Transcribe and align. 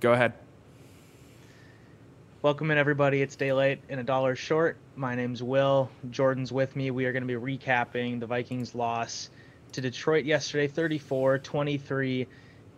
Go 0.00 0.12
ahead. 0.12 0.34
Welcome 2.40 2.70
in, 2.70 2.78
everybody. 2.78 3.20
It's 3.20 3.34
daylight 3.34 3.82
and 3.88 3.98
a 3.98 4.04
dollar 4.04 4.36
short. 4.36 4.76
My 4.94 5.16
name's 5.16 5.42
Will. 5.42 5.90
Jordan's 6.10 6.52
with 6.52 6.76
me. 6.76 6.92
We 6.92 7.04
are 7.06 7.12
going 7.12 7.26
to 7.26 7.40
be 7.40 7.58
recapping 7.58 8.20
the 8.20 8.26
Vikings' 8.26 8.76
loss 8.76 9.30
to 9.72 9.80
Detroit 9.80 10.24
yesterday, 10.24 10.68
34-23, 10.68 12.28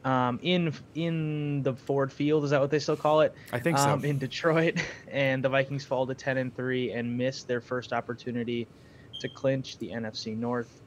um, 0.03 0.41
in 0.43 0.73
in 0.95 1.63
the 1.63 1.75
Ford 1.75 2.11
Field. 2.11 2.45
Is 2.45 2.51
that 2.51 2.61
what 2.63 2.71
they 2.71 2.79
still 2.79 2.97
call 2.97 3.21
it? 3.21 3.35
I 3.53 3.59
think 3.59 3.77
so. 3.77 3.91
Um, 3.91 4.05
in 4.07 4.17
Detroit, 4.17 4.83
and 5.09 5.45
the 5.45 5.51
Vikings 5.51 5.85
fall 5.85 6.07
to 6.07 6.15
10 6.15 6.39
and 6.39 6.57
three 6.57 6.93
and 6.93 7.19
miss 7.19 7.43
their 7.43 7.61
first 7.61 7.93
opportunity 7.93 8.67
to 9.21 9.29
clinch 9.29 9.77
the 9.77 9.91
NFC 9.91 10.35
North. 10.35 10.81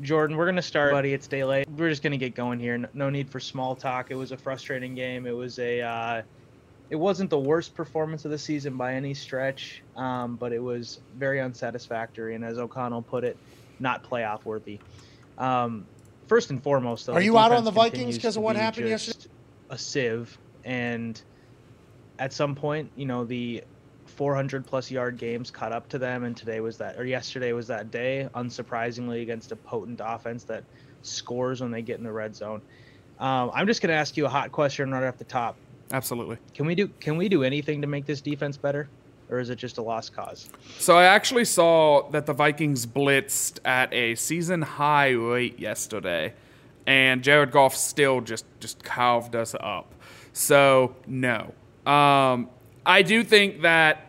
Jordan, 0.00 0.36
we're 0.36 0.46
gonna 0.46 0.62
start, 0.62 0.92
buddy. 0.92 1.12
It's 1.12 1.26
daylight. 1.26 1.68
We're 1.70 1.90
just 1.90 2.02
gonna 2.02 2.16
get 2.16 2.34
going 2.34 2.60
here. 2.60 2.78
No, 2.78 2.88
no 2.94 3.10
need 3.10 3.28
for 3.28 3.40
small 3.40 3.74
talk. 3.74 4.10
It 4.10 4.14
was 4.14 4.32
a 4.32 4.36
frustrating 4.36 4.94
game. 4.94 5.26
It 5.26 5.36
was 5.36 5.58
a 5.58 5.80
uh, 5.80 6.22
it 6.90 6.96
wasn't 6.96 7.30
the 7.30 7.38
worst 7.38 7.74
performance 7.74 8.24
of 8.24 8.30
the 8.30 8.38
season 8.38 8.76
by 8.76 8.94
any 8.94 9.12
stretch, 9.12 9.82
um, 9.96 10.36
but 10.36 10.52
it 10.52 10.62
was 10.62 11.00
very 11.16 11.40
unsatisfactory, 11.40 12.34
and 12.34 12.44
as 12.44 12.58
O'Connell 12.58 13.02
put 13.02 13.24
it, 13.24 13.36
not 13.80 14.08
playoff 14.08 14.44
worthy. 14.44 14.78
Um, 15.36 15.86
first 16.26 16.50
and 16.50 16.62
foremost, 16.62 17.06
though, 17.06 17.14
are 17.14 17.20
you 17.20 17.36
out 17.36 17.52
on 17.52 17.64
the 17.64 17.70
Vikings 17.70 18.16
because 18.16 18.36
of 18.36 18.42
what 18.42 18.56
happened 18.56 18.88
yesterday? 18.88 19.28
A 19.70 19.78
sieve, 19.78 20.38
and 20.64 21.20
at 22.18 22.32
some 22.32 22.54
point, 22.54 22.90
you 22.96 23.04
know, 23.04 23.24
the 23.24 23.64
400 24.18 24.66
plus 24.66 24.90
yard 24.90 25.16
games 25.16 25.48
caught 25.48 25.70
up 25.70 25.88
to 25.90 25.96
them, 25.96 26.24
and 26.24 26.36
today 26.36 26.58
was 26.58 26.76
that, 26.78 26.98
or 26.98 27.04
yesterday 27.04 27.52
was 27.52 27.68
that 27.68 27.92
day. 27.92 28.28
Unsurprisingly, 28.34 29.22
against 29.22 29.52
a 29.52 29.56
potent 29.56 30.00
offense 30.04 30.42
that 30.42 30.64
scores 31.02 31.60
when 31.60 31.70
they 31.70 31.82
get 31.82 31.98
in 31.98 32.04
the 32.04 32.10
red 32.10 32.34
zone. 32.34 32.60
Um, 33.20 33.52
I'm 33.54 33.68
just 33.68 33.80
going 33.80 33.90
to 33.90 33.94
ask 33.94 34.16
you 34.16 34.26
a 34.26 34.28
hot 34.28 34.50
question 34.50 34.90
right 34.90 35.06
off 35.06 35.18
the 35.18 35.24
top. 35.24 35.54
Absolutely. 35.92 36.36
Can 36.52 36.66
we 36.66 36.74
do 36.74 36.88
Can 36.98 37.16
we 37.16 37.28
do 37.28 37.44
anything 37.44 37.80
to 37.80 37.86
make 37.86 38.06
this 38.06 38.20
defense 38.20 38.56
better, 38.56 38.88
or 39.30 39.38
is 39.38 39.50
it 39.50 39.56
just 39.56 39.78
a 39.78 39.82
lost 39.82 40.12
cause? 40.12 40.50
So 40.80 40.98
I 40.98 41.04
actually 41.04 41.44
saw 41.44 42.10
that 42.10 42.26
the 42.26 42.32
Vikings 42.32 42.86
blitzed 42.86 43.60
at 43.64 43.94
a 43.94 44.16
season 44.16 44.62
high 44.62 45.10
rate 45.10 45.60
yesterday, 45.60 46.34
and 46.88 47.22
Jared 47.22 47.52
Goff 47.52 47.76
still 47.76 48.20
just 48.20 48.46
just 48.58 48.82
carved 48.82 49.36
us 49.36 49.54
up. 49.60 49.94
So 50.32 50.96
no, 51.06 51.54
um, 51.86 52.50
I 52.84 53.02
do 53.02 53.22
think 53.22 53.62
that 53.62 54.07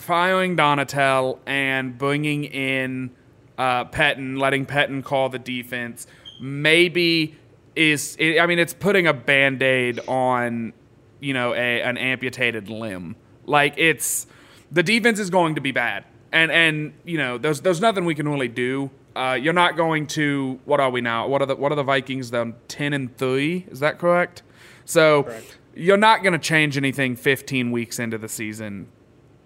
firing 0.00 0.56
Donatell 0.56 1.38
and 1.46 1.96
bringing 1.96 2.44
in 2.44 3.10
uh, 3.58 3.84
letting 3.94 4.66
Pettine 4.66 5.04
call 5.04 5.28
the 5.28 5.38
defense, 5.38 6.06
maybe 6.40 7.36
is. 7.76 8.16
I 8.20 8.46
mean, 8.46 8.58
it's 8.58 8.74
putting 8.74 9.06
a 9.06 9.12
band 9.12 9.62
aid 9.62 10.00
on 10.08 10.72
you 11.20 11.34
know 11.34 11.54
a 11.54 11.82
an 11.82 11.98
amputated 11.98 12.68
limb. 12.68 13.16
Like 13.46 13.74
it's 13.76 14.26
the 14.72 14.82
defense 14.82 15.18
is 15.18 15.30
going 15.30 15.54
to 15.56 15.60
be 15.60 15.72
bad, 15.72 16.04
and 16.32 16.50
and 16.50 16.94
you 17.04 17.18
know 17.18 17.38
there's 17.38 17.60
there's 17.60 17.80
nothing 17.80 18.04
we 18.04 18.14
can 18.14 18.28
really 18.28 18.48
do. 18.48 18.90
Uh, 19.14 19.36
you're 19.40 19.52
not 19.52 19.76
going 19.76 20.06
to 20.06 20.60
what 20.64 20.80
are 20.80 20.90
we 20.90 21.00
now? 21.00 21.26
What 21.26 21.42
are 21.42 21.46
the 21.46 21.56
what 21.56 21.72
are 21.72 21.76
the 21.76 21.82
Vikings 21.82 22.30
down 22.30 22.54
ten 22.68 22.92
and 22.92 23.14
three? 23.16 23.66
Is 23.70 23.80
that 23.80 23.98
correct? 23.98 24.42
So 24.84 25.24
Correct. 25.24 25.58
you're 25.74 25.96
not 25.96 26.22
going 26.22 26.32
to 26.32 26.38
change 26.38 26.76
anything 26.76 27.14
15 27.14 27.70
weeks 27.70 28.00
into 28.00 28.18
the 28.18 28.28
season, 28.28 28.88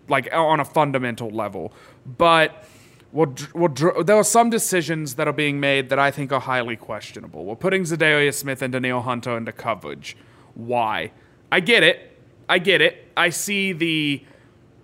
like 0.09 0.29
on 0.33 0.61
a 0.61 0.65
fundamental 0.65 1.31
level. 1.31 1.73
But 2.07 2.65
we'll, 3.13 3.35
we'll, 3.55 3.69
there 3.69 4.17
are 4.17 4.25
some 4.25 4.51
decisions 4.51 5.15
that 5.15 5.29
are 5.29 5.33
being 5.33 5.61
made 5.61 5.89
that 5.89 5.99
I 5.99 6.11
think 6.11 6.33
are 6.33 6.41
highly 6.41 6.77
questionable. 6.77 7.45
We're 7.45 7.57
putting 7.57 7.83
Za'Darius 7.83 8.35
Smith 8.35 8.63
and 8.63 8.73
Danielle 8.73 9.03
Hunter 9.03 9.37
into 9.37 9.53
coverage. 9.53 10.17
Why? 10.55 11.13
I 11.51 11.61
get 11.61 11.83
it. 11.83 12.19
I 12.49 12.59
get 12.59 12.81
it. 12.81 13.11
I 13.17 13.31
see 13.31 13.73
the 13.73 14.23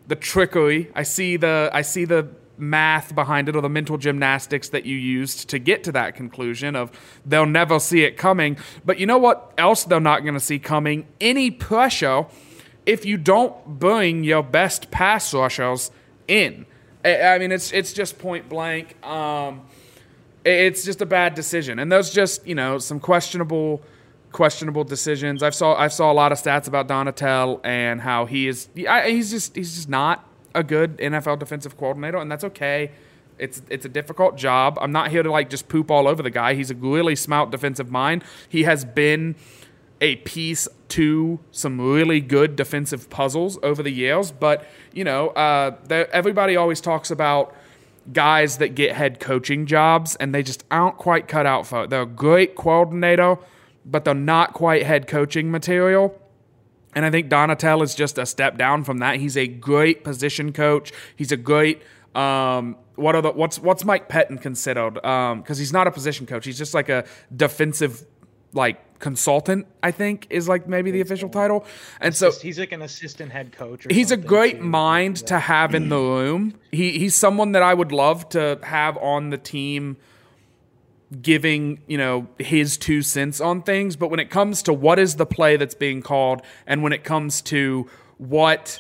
the 0.06 0.16
trickery. 0.16 0.90
I 0.94 1.02
see 1.04 1.36
the 1.36 1.70
I 1.72 1.82
see 1.82 2.04
the 2.04 2.28
math 2.60 3.14
behind 3.14 3.48
it 3.48 3.56
or 3.56 3.62
the 3.62 3.68
mental 3.68 3.96
gymnastics 3.96 4.68
that 4.68 4.84
you 4.84 4.96
used 4.96 5.48
to 5.48 5.58
get 5.58 5.82
to 5.84 5.92
that 5.92 6.14
conclusion 6.14 6.76
of 6.76 6.90
they'll 7.24 7.46
never 7.46 7.78
see 7.80 8.04
it 8.04 8.16
coming. 8.16 8.56
But 8.84 8.98
you 8.98 9.06
know 9.06 9.18
what 9.18 9.52
else 9.56 9.84
they're 9.84 9.98
not 9.98 10.22
going 10.22 10.34
to 10.34 10.40
see 10.40 10.58
coming? 10.58 11.06
Any 11.20 11.50
pressure 11.50 12.26
if 12.86 13.04
you 13.04 13.16
don't 13.16 13.78
bring 13.78 14.24
your 14.24 14.42
best 14.42 14.90
pass 14.90 15.32
rushers 15.34 15.90
in. 16.26 16.66
I 17.04 17.38
mean, 17.38 17.50
it's 17.50 17.72
it's 17.72 17.92
just 17.92 18.18
point 18.18 18.48
blank. 18.48 19.02
Um, 19.04 19.62
it's 20.44 20.84
just 20.84 21.00
a 21.00 21.06
bad 21.06 21.34
decision, 21.34 21.78
and 21.78 21.90
there's 21.90 22.12
just 22.12 22.46
you 22.46 22.54
know 22.54 22.78
some 22.78 23.00
questionable 23.00 23.82
questionable 24.32 24.84
decisions. 24.84 25.42
I've 25.42 25.54
saw 25.54 25.74
I 25.74 25.88
saw 25.88 26.12
a 26.12 26.14
lot 26.14 26.32
of 26.32 26.38
stats 26.38 26.68
about 26.68 26.88
Donatell 26.88 27.60
and 27.64 28.00
how 28.00 28.26
he 28.26 28.48
is 28.48 28.68
he's 28.74 29.30
just 29.30 29.56
he's 29.56 29.74
just 29.74 29.88
not 29.88 30.24
a 30.54 30.62
good 30.62 30.98
NFL 30.98 31.38
defensive 31.38 31.76
coordinator, 31.76 32.18
and 32.18 32.30
that's 32.30 32.44
okay. 32.44 32.90
It's 33.38 33.62
it's 33.70 33.86
a 33.86 33.88
difficult 33.88 34.36
job. 34.36 34.78
I'm 34.80 34.92
not 34.92 35.10
here 35.10 35.22
to 35.22 35.30
like 35.30 35.48
just 35.48 35.68
poop 35.68 35.90
all 35.90 36.06
over 36.06 36.22
the 36.22 36.30
guy. 36.30 36.54
He's 36.54 36.70
a 36.70 36.74
really 36.74 37.16
smart 37.16 37.50
defensive 37.50 37.90
mind. 37.90 38.24
He 38.48 38.64
has 38.64 38.84
been 38.84 39.36
a 40.00 40.16
piece 40.16 40.66
to 40.88 41.38
some 41.50 41.80
really 41.80 42.20
good 42.20 42.56
defensive 42.56 43.10
puzzles 43.10 43.58
over 43.62 43.82
the 43.82 43.90
years, 43.90 44.32
but 44.32 44.66
you 44.92 45.04
know, 45.04 45.28
uh, 45.28 45.76
everybody 45.90 46.56
always 46.56 46.80
talks 46.80 47.10
about 47.10 47.54
guys 48.12 48.58
that 48.58 48.74
get 48.74 48.96
head 48.96 49.20
coaching 49.20 49.66
jobs 49.66 50.16
and 50.16 50.34
they 50.34 50.42
just 50.42 50.64
aren't 50.70 50.96
quite 50.96 51.28
cut 51.28 51.46
out 51.46 51.66
for 51.66 51.84
it. 51.84 51.90
They're 51.90 52.02
a 52.02 52.06
great 52.06 52.56
coordinator, 52.56 53.36
but 53.84 54.04
they're 54.04 54.14
not 54.14 54.52
quite 54.52 54.84
head 54.84 55.06
coaching 55.06 55.50
material. 55.50 56.18
And 56.94 57.04
I 57.04 57.10
think 57.10 57.28
Donatell 57.28 57.82
is 57.84 57.94
just 57.94 58.18
a 58.18 58.26
step 58.26 58.58
down 58.58 58.82
from 58.82 58.98
that. 58.98 59.16
He's 59.16 59.36
a 59.36 59.46
great 59.46 60.02
position 60.02 60.52
coach. 60.52 60.92
He's 61.14 61.30
a 61.30 61.36
great 61.36 61.82
um, 62.14 62.76
what 62.96 63.14
are 63.14 63.22
the 63.22 63.30
what's 63.30 63.58
what's 63.58 63.84
Mike 63.84 64.08
Pettine 64.08 64.40
considered? 64.40 64.94
Because 64.94 65.58
he's 65.58 65.72
not 65.72 65.86
a 65.86 65.90
position 65.90 66.26
coach. 66.26 66.44
He's 66.44 66.58
just 66.58 66.74
like 66.74 66.88
a 66.88 67.04
defensive 67.34 68.04
like 68.52 68.98
consultant. 69.00 69.66
I 69.82 69.90
think 69.90 70.26
is 70.30 70.48
like 70.48 70.68
maybe 70.68 70.90
the 70.90 71.00
official 71.00 71.28
title. 71.28 71.64
And 72.00 72.14
so 72.14 72.30
he's 72.30 72.58
like 72.58 72.72
an 72.72 72.82
assistant 72.82 73.32
head 73.32 73.52
coach. 73.52 73.86
Or 73.86 73.92
he's 73.92 74.10
a 74.10 74.16
great 74.16 74.58
too. 74.58 74.64
mind 74.64 75.16
to 75.26 75.38
have 75.38 75.74
in 75.74 75.88
the 75.88 75.96
room. 75.98 76.54
He 76.70 76.98
he's 76.98 77.16
someone 77.16 77.52
that 77.52 77.62
I 77.62 77.74
would 77.74 77.92
love 77.92 78.28
to 78.30 78.58
have 78.62 78.96
on 78.98 79.30
the 79.30 79.38
team 79.38 79.96
giving, 81.22 81.80
you 81.88 81.98
know, 81.98 82.28
his 82.38 82.76
two 82.76 83.02
cents 83.02 83.40
on 83.40 83.62
things, 83.62 83.96
but 83.96 84.10
when 84.10 84.20
it 84.20 84.30
comes 84.30 84.62
to 84.62 84.72
what 84.72 84.98
is 84.98 85.16
the 85.16 85.26
play 85.26 85.56
that's 85.56 85.74
being 85.74 86.02
called 86.02 86.40
and 86.66 86.82
when 86.82 86.92
it 86.92 87.02
comes 87.02 87.40
to 87.42 87.90
what 88.18 88.78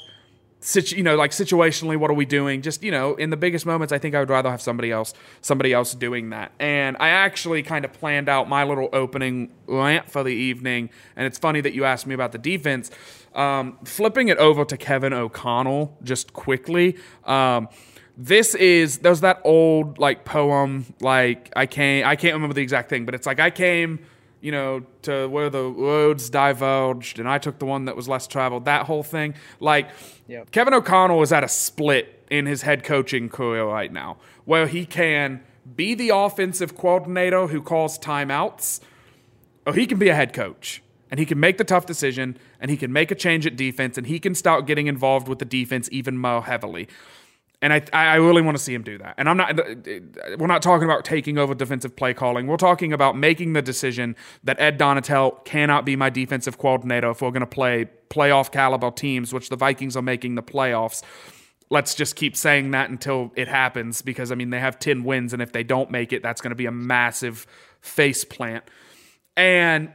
situ- 0.60 0.96
you 0.96 1.02
know, 1.02 1.16
like 1.16 1.32
situationally 1.32 1.96
what 1.96 2.10
are 2.10 2.14
we 2.14 2.24
doing? 2.24 2.62
Just, 2.62 2.82
you 2.82 2.90
know, 2.90 3.14
in 3.14 3.30
the 3.30 3.36
biggest 3.36 3.66
moments 3.66 3.92
I 3.92 3.98
think 3.98 4.14
I 4.14 4.20
would 4.20 4.30
rather 4.30 4.50
have 4.50 4.62
somebody 4.62 4.90
else 4.90 5.12
somebody 5.40 5.72
else 5.72 5.94
doing 5.94 6.30
that. 6.30 6.52
And 6.58 6.96
I 7.00 7.08
actually 7.08 7.62
kind 7.62 7.84
of 7.84 7.92
planned 7.92 8.28
out 8.28 8.48
my 8.48 8.64
little 8.64 8.88
opening 8.92 9.50
rant 9.66 10.10
for 10.10 10.22
the 10.22 10.30
evening, 10.30 10.90
and 11.16 11.26
it's 11.26 11.38
funny 11.38 11.60
that 11.60 11.74
you 11.74 11.84
asked 11.84 12.06
me 12.06 12.14
about 12.14 12.32
the 12.32 12.38
defense. 12.38 12.90
Um, 13.34 13.78
flipping 13.84 14.28
it 14.28 14.38
over 14.38 14.64
to 14.64 14.76
Kevin 14.76 15.12
O'Connell 15.12 15.96
just 16.02 16.32
quickly. 16.32 16.96
Um, 17.24 17.68
this 18.16 18.54
is 18.54 18.98
there's 18.98 19.20
that 19.22 19.40
old 19.44 19.98
like 19.98 20.24
poem 20.24 20.84
like 21.00 21.50
I 21.56 21.66
can't 21.66 22.06
I 22.06 22.16
can't 22.16 22.34
remember 22.34 22.54
the 22.54 22.62
exact 22.62 22.90
thing, 22.90 23.06
but 23.06 23.14
it's 23.14 23.26
like 23.26 23.40
I 23.40 23.50
came, 23.50 24.00
you 24.40 24.52
know, 24.52 24.84
to 25.02 25.26
where 25.28 25.50
the 25.50 25.64
roads 25.64 26.30
diverged 26.30 27.18
and 27.18 27.28
I 27.28 27.38
took 27.38 27.58
the 27.58 27.66
one 27.66 27.84
that 27.84 27.96
was 27.96 28.08
less 28.08 28.26
traveled. 28.26 28.64
That 28.64 28.86
whole 28.86 29.02
thing. 29.02 29.34
Like 29.58 29.90
Yep. 30.30 30.52
Kevin 30.52 30.74
O'Connell 30.74 31.22
is 31.22 31.32
at 31.32 31.42
a 31.42 31.48
split 31.48 32.24
in 32.30 32.46
his 32.46 32.62
head 32.62 32.84
coaching 32.84 33.28
career 33.28 33.64
right 33.64 33.92
now, 33.92 34.16
where 34.44 34.68
he 34.68 34.86
can 34.86 35.42
be 35.74 35.94
the 35.94 36.10
offensive 36.10 36.76
coordinator 36.76 37.48
who 37.48 37.60
calls 37.60 37.98
timeouts, 37.98 38.80
or 39.66 39.74
he 39.74 39.86
can 39.86 39.98
be 39.98 40.08
a 40.08 40.14
head 40.14 40.32
coach 40.32 40.82
and 41.10 41.18
he 41.18 41.26
can 41.26 41.40
make 41.40 41.58
the 41.58 41.64
tough 41.64 41.84
decision 41.84 42.38
and 42.60 42.70
he 42.70 42.76
can 42.76 42.92
make 42.92 43.10
a 43.10 43.14
change 43.16 43.44
at 43.44 43.56
defense 43.56 43.98
and 43.98 44.06
he 44.06 44.20
can 44.20 44.34
start 44.34 44.66
getting 44.66 44.86
involved 44.86 45.26
with 45.26 45.40
the 45.40 45.44
defense 45.44 45.88
even 45.90 46.16
more 46.16 46.44
heavily. 46.44 46.88
And 47.62 47.74
I, 47.74 47.82
I 47.92 48.14
really 48.14 48.40
want 48.40 48.56
to 48.56 48.62
see 48.62 48.72
him 48.72 48.82
do 48.82 48.96
that. 48.98 49.14
And 49.18 49.28
I'm 49.28 49.36
not, 49.36 49.54
we're 50.38 50.46
not 50.46 50.62
talking 50.62 50.84
about 50.84 51.04
taking 51.04 51.36
over 51.36 51.54
defensive 51.54 51.94
play 51.94 52.14
calling. 52.14 52.46
We're 52.46 52.56
talking 52.56 52.92
about 52.92 53.18
making 53.18 53.52
the 53.52 53.60
decision 53.60 54.16
that 54.44 54.58
Ed 54.58 54.78
Donatell 54.78 55.44
cannot 55.44 55.84
be 55.84 55.94
my 55.94 56.08
defensive 56.08 56.56
coordinator 56.56 57.10
if 57.10 57.20
we're 57.20 57.30
going 57.30 57.40
to 57.40 57.46
play 57.46 57.90
playoff 58.08 58.50
caliber 58.50 58.90
teams, 58.90 59.34
which 59.34 59.50
the 59.50 59.56
Vikings 59.56 59.94
are 59.94 60.02
making 60.02 60.36
the 60.36 60.42
playoffs. 60.42 61.02
Let's 61.68 61.94
just 61.94 62.16
keep 62.16 62.34
saying 62.34 62.70
that 62.70 62.88
until 62.88 63.30
it 63.36 63.46
happens 63.46 64.00
because, 64.00 64.32
I 64.32 64.36
mean, 64.36 64.50
they 64.50 64.58
have 64.58 64.78
10 64.78 65.04
wins. 65.04 65.34
And 65.34 65.42
if 65.42 65.52
they 65.52 65.62
don't 65.62 65.90
make 65.90 66.14
it, 66.14 66.22
that's 66.22 66.40
going 66.40 66.50
to 66.50 66.56
be 66.56 66.66
a 66.66 66.72
massive 66.72 67.46
face 67.82 68.24
plant. 68.24 68.64
And 69.36 69.92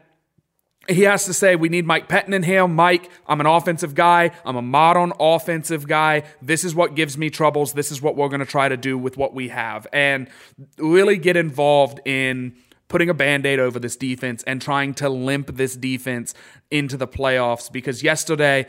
he 0.87 1.03
has 1.03 1.25
to 1.25 1.33
say, 1.33 1.55
we 1.55 1.69
need 1.69 1.85
Mike 1.85 2.07
Pettine 2.07 2.33
in 2.33 2.43
here. 2.43 2.67
Mike, 2.67 3.09
I'm 3.27 3.39
an 3.39 3.47
offensive 3.47 3.95
guy. 3.95 4.31
I'm 4.45 4.55
a 4.55 4.61
modern 4.61 5.13
offensive 5.19 5.87
guy. 5.87 6.23
This 6.41 6.63
is 6.63 6.75
what 6.75 6.95
gives 6.95 7.17
me 7.17 7.29
troubles. 7.29 7.73
This 7.73 7.91
is 7.91 8.01
what 8.01 8.15
we're 8.15 8.29
going 8.29 8.39
to 8.39 8.45
try 8.45 8.69
to 8.69 8.77
do 8.77 8.97
with 8.97 9.17
what 9.17 9.33
we 9.33 9.49
have. 9.49 9.87
And 9.91 10.29
really 10.77 11.17
get 11.17 11.37
involved 11.37 11.99
in 12.05 12.55
putting 12.87 13.09
a 13.09 13.13
band-aid 13.13 13.59
over 13.59 13.79
this 13.79 13.95
defense 13.95 14.43
and 14.43 14.61
trying 14.61 14.93
to 14.95 15.09
limp 15.09 15.55
this 15.55 15.75
defense 15.75 16.33
into 16.69 16.97
the 16.97 17.07
playoffs 17.07 17.71
because 17.71 18.03
yesterday 18.03 18.67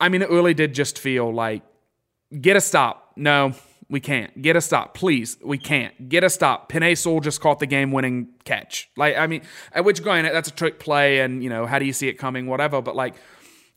I 0.00 0.08
mean 0.08 0.22
it 0.22 0.30
really 0.30 0.54
did 0.54 0.74
just 0.74 0.98
feel 0.98 1.32
like 1.32 1.62
get 2.40 2.56
a 2.56 2.60
stop. 2.60 3.12
No, 3.14 3.52
we 3.92 4.00
can't. 4.00 4.40
Get 4.40 4.56
a 4.56 4.62
stop, 4.62 4.94
please. 4.94 5.36
We 5.44 5.58
can't. 5.58 6.08
Get 6.08 6.24
a 6.24 6.30
stop. 6.30 6.72
Penei 6.72 6.96
Sewell 6.96 7.20
just 7.20 7.42
caught 7.42 7.58
the 7.58 7.66
game-winning 7.66 8.28
catch. 8.44 8.90
Like 8.96 9.18
I 9.18 9.26
mean, 9.26 9.42
at 9.70 9.84
which 9.84 10.02
going 10.02 10.24
that's 10.24 10.48
a 10.48 10.52
trick 10.52 10.80
play, 10.80 11.20
and 11.20 11.44
you 11.44 11.50
know 11.50 11.66
how 11.66 11.78
do 11.78 11.84
you 11.84 11.92
see 11.92 12.08
it 12.08 12.14
coming? 12.14 12.46
Whatever. 12.46 12.80
But 12.80 12.96
like 12.96 13.14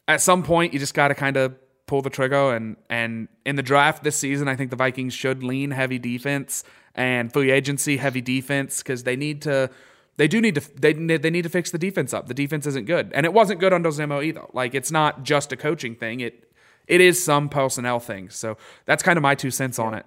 at 0.07 0.21
some 0.21 0.41
point, 0.41 0.71
you 0.71 0.79
just 0.79 0.93
got 0.93 1.09
to 1.09 1.15
kind 1.15 1.35
of 1.35 1.53
pull 1.85 2.01
the 2.01 2.09
trigger. 2.09 2.55
And 2.55 2.77
and 2.89 3.27
in 3.45 3.57
the 3.57 3.61
draft 3.61 4.05
this 4.05 4.15
season, 4.15 4.47
I 4.47 4.55
think 4.55 4.69
the 4.69 4.77
Vikings 4.77 5.13
should 5.13 5.43
lean 5.43 5.71
heavy 5.71 5.99
defense 5.99 6.63
and 6.95 7.31
free 7.33 7.51
agency 7.51 7.97
heavy 7.97 8.21
defense 8.21 8.81
because 8.81 9.03
they 9.03 9.17
need 9.17 9.41
to. 9.41 9.69
They 10.17 10.29
do 10.29 10.39
need 10.39 10.55
to 10.55 10.79
they 10.79 10.93
they 10.93 11.29
need 11.29 11.41
to 11.41 11.49
fix 11.49 11.71
the 11.71 11.77
defense 11.77 12.13
up. 12.13 12.27
The 12.27 12.33
defense 12.33 12.65
isn't 12.67 12.85
good, 12.85 13.11
and 13.13 13.25
it 13.25 13.33
wasn't 13.33 13.59
good 13.59 13.73
under 13.73 13.91
Zimmer 13.91 14.23
either. 14.23 14.45
Like 14.53 14.73
it's 14.73 14.91
not 14.91 15.23
just 15.23 15.51
a 15.51 15.57
coaching 15.57 15.93
thing. 15.93 16.21
It 16.21 16.54
it 16.87 17.01
is 17.01 17.23
some 17.23 17.49
personnel 17.49 17.99
things. 17.99 18.35
So 18.35 18.57
that's 18.85 19.03
kind 19.03 19.17
of 19.17 19.23
my 19.23 19.35
two 19.35 19.51
cents 19.51 19.79
on 19.79 19.93
it. 19.93 20.05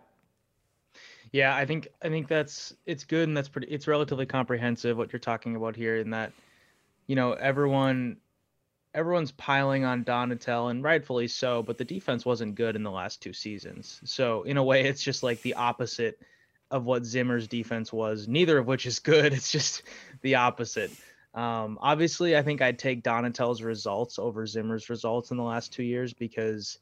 Yeah, 1.33 1.55
I 1.55 1.67
think 1.67 1.89
I 2.03 2.09
think 2.09 2.29
that's 2.29 2.75
it's 2.87 3.05
good 3.05 3.29
and 3.29 3.37
that's 3.37 3.49
pretty 3.49 3.69
it's 3.69 3.87
relatively 3.87 4.27
comprehensive 4.27 4.97
what 4.97 5.13
you're 5.13 5.21
talking 5.21 5.57
about 5.57 5.77
here 5.77 5.97
in 5.97 6.11
that 6.11 6.33
you 7.07 7.17
know 7.17 7.33
everyone 7.33 8.17
everyone's 8.95 9.33
piling 9.33 9.85
on 9.85 10.05
Donatell 10.05 10.71
and 10.71 10.83
rightfully 10.83 11.29
so, 11.29 11.63
but 11.63 11.77
the 11.77 11.85
defense 11.85 12.25
wasn't 12.25 12.55
good 12.55 12.77
in 12.77 12.83
the 12.83 12.91
last 12.91 13.21
two 13.21 13.33
seasons. 13.33 14.01
So 14.05 14.43
in 14.45 14.57
a 14.57 14.65
way 14.65 14.87
it's 14.87 15.03
just 15.03 15.23
like 15.23 15.43
the 15.43 15.55
opposite 15.55 16.19
of 16.71 16.85
what 16.85 17.05
Zimmer's 17.05 17.47
defense 17.47 17.93
was, 17.93 18.29
neither 18.29 18.59
of 18.59 18.67
which 18.67 18.87
is 18.87 18.99
good. 18.99 19.33
It's 19.39 19.53
just 19.53 19.83
the 20.23 20.37
opposite. 20.37 20.91
Um, 21.39 21.79
obviously, 21.81 22.37
I 22.37 22.43
think 22.43 22.61
I'd 22.61 22.81
take 22.81 23.05
Donatell's 23.05 23.63
results 23.63 24.19
over 24.19 24.45
Zimmer's 24.45 24.91
results 24.91 25.31
in 25.31 25.37
the 25.37 25.45
last 25.45 25.73
two 25.73 25.85
years 25.85 26.13
because 26.13 26.79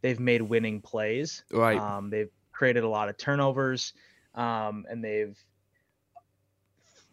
they've 0.00 0.18
made 0.18 0.42
winning 0.42 0.80
plays. 0.80 1.44
Right. 1.52 1.78
Um, 1.78 2.10
they've 2.10 2.32
created 2.50 2.82
a 2.82 2.88
lot 2.88 3.08
of 3.08 3.16
turnovers, 3.16 3.92
um, 4.34 4.84
and 4.90 5.04
they've 5.04 5.38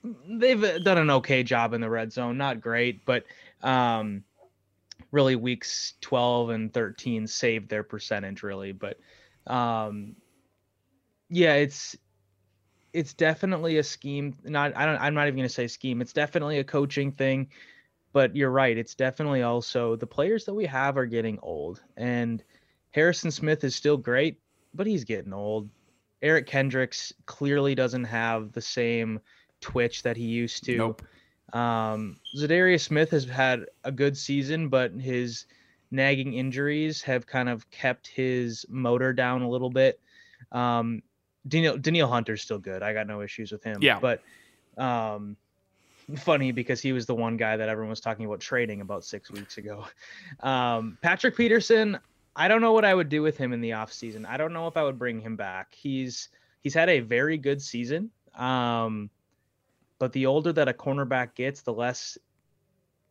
they've 0.04 0.84
done 0.84 0.98
an 0.98 1.12
okay 1.12 1.44
job 1.44 1.74
in 1.74 1.82
the 1.82 1.90
red 1.90 2.12
zone. 2.12 2.36
Not 2.36 2.62
great, 2.62 3.06
but 3.06 3.26
um, 3.62 4.24
really 5.12 5.36
weeks 5.36 5.94
12 6.02 6.50
and 6.50 6.74
13 6.74 7.28
saved 7.28 7.70
their 7.70 7.84
percentage 7.84 8.42
really. 8.42 8.72
But 8.72 8.98
um, 9.46 10.16
yeah, 11.30 11.54
it's 11.54 11.96
it's 12.94 13.13
definitely 13.13 13.78
a 13.78 13.84
scheme. 13.84 14.36
Not 14.44 14.75
I 14.75 14.86
don't 14.86 15.00
I'm 15.01 15.13
not 15.13 15.28
even 15.28 15.38
gonna 15.38 15.50
say 15.50 15.68
scheme. 15.68 16.01
It's 16.01 16.13
definitely 16.13 16.60
a 16.60 16.63
coaching 16.63 17.12
thing. 17.12 17.50
But 18.13 18.36
you're 18.36 18.51
right. 18.51 18.78
It's 18.78 18.95
definitely 18.95 19.44
also 19.44 19.95
the 19.95 20.07
players 20.07 20.45
that 20.45 20.54
we 20.54 20.66
have 20.66 20.98
are 20.98 21.06
getting 21.06 21.38
old. 21.44 21.81
And 21.98 22.44
Harrison 22.92 23.30
Smith 23.30 23.63
is 23.63 23.75
still 23.75 23.98
great, 23.98 24.39
but 24.74 24.88
he's 24.88 25.04
getting 25.04 25.34
old. 25.34 25.69
Eric 26.22 26.48
Kendricks 26.48 27.13
clearly 27.25 27.75
doesn't 27.75 28.06
have 28.06 28.54
the 28.54 28.62
same 28.62 29.19
twitch 29.62 30.04
that 30.04 30.18
he 30.18 30.24
used 30.24 30.63
to. 30.66 30.78
Nope. 30.78 31.01
Um, 31.54 32.18
Za'Darius 32.36 32.81
Smith 32.81 33.12
has 33.12 33.25
had 33.25 33.66
a 33.84 33.92
good 33.92 34.18
season, 34.18 34.69
but 34.69 34.94
his 34.94 35.45
nagging 35.92 36.34
injuries 36.34 37.01
have 37.04 37.28
kind 37.28 37.50
of 37.50 37.69
kept 37.69 38.07
his 38.07 38.66
motor 38.68 39.13
down 39.13 39.42
a 39.42 39.50
little 39.50 39.69
bit. 39.69 40.00
Um, 40.51 41.01
Danielle, 41.48 41.78
Danielle 41.78 42.10
Hunter's 42.10 42.42
still 42.42 42.60
good. 42.60 42.84
I 42.84 42.94
got 42.94 43.08
no 43.08 43.22
issues 43.22 43.52
with 43.52 43.64
him. 43.64 43.78
Yeah. 43.82 44.00
But 44.00 44.22
um, 44.78 45.38
funny 46.18 46.52
because 46.52 46.82
he 46.82 46.94
was 46.94 47.06
the 47.06 47.16
one 47.16 47.38
guy 47.38 47.58
that 47.58 47.70
everyone 47.70 47.90
was 47.90 48.00
talking 48.00 48.26
about 48.26 48.40
trading 48.40 48.82
about 48.82 49.04
six 49.04 49.32
weeks 49.32 49.58
ago. 49.58 49.86
Um, 50.42 50.98
Patrick 51.02 51.36
Peterson, 51.36 52.00
I 52.36 52.48
don't 52.48 52.62
know 52.62 52.74
what 52.74 52.86
I 52.86 52.94
would 52.94 53.10
do 53.10 53.22
with 53.22 53.38
him 53.38 53.54
in 53.54 53.62
the 53.62 53.72
offseason. 53.72 54.26
I 54.26 54.38
don't 54.38 54.54
know 54.54 54.68
if 54.68 54.78
I 54.78 54.84
would 54.84 55.00
bring 55.00 55.20
him 55.20 55.36
back. 55.36 55.74
He's 55.74 56.30
he's 56.62 56.74
had 56.74 56.90
a 56.90 57.00
very 57.00 57.38
good 57.38 57.62
season. 57.62 58.12
Um, 58.36 59.10
but 60.00 60.14
the 60.14 60.28
older 60.28 60.54
that 60.54 60.68
a 60.68 60.74
cornerback 60.74 61.34
gets, 61.36 61.62
the 61.62 61.74
less 61.74 62.18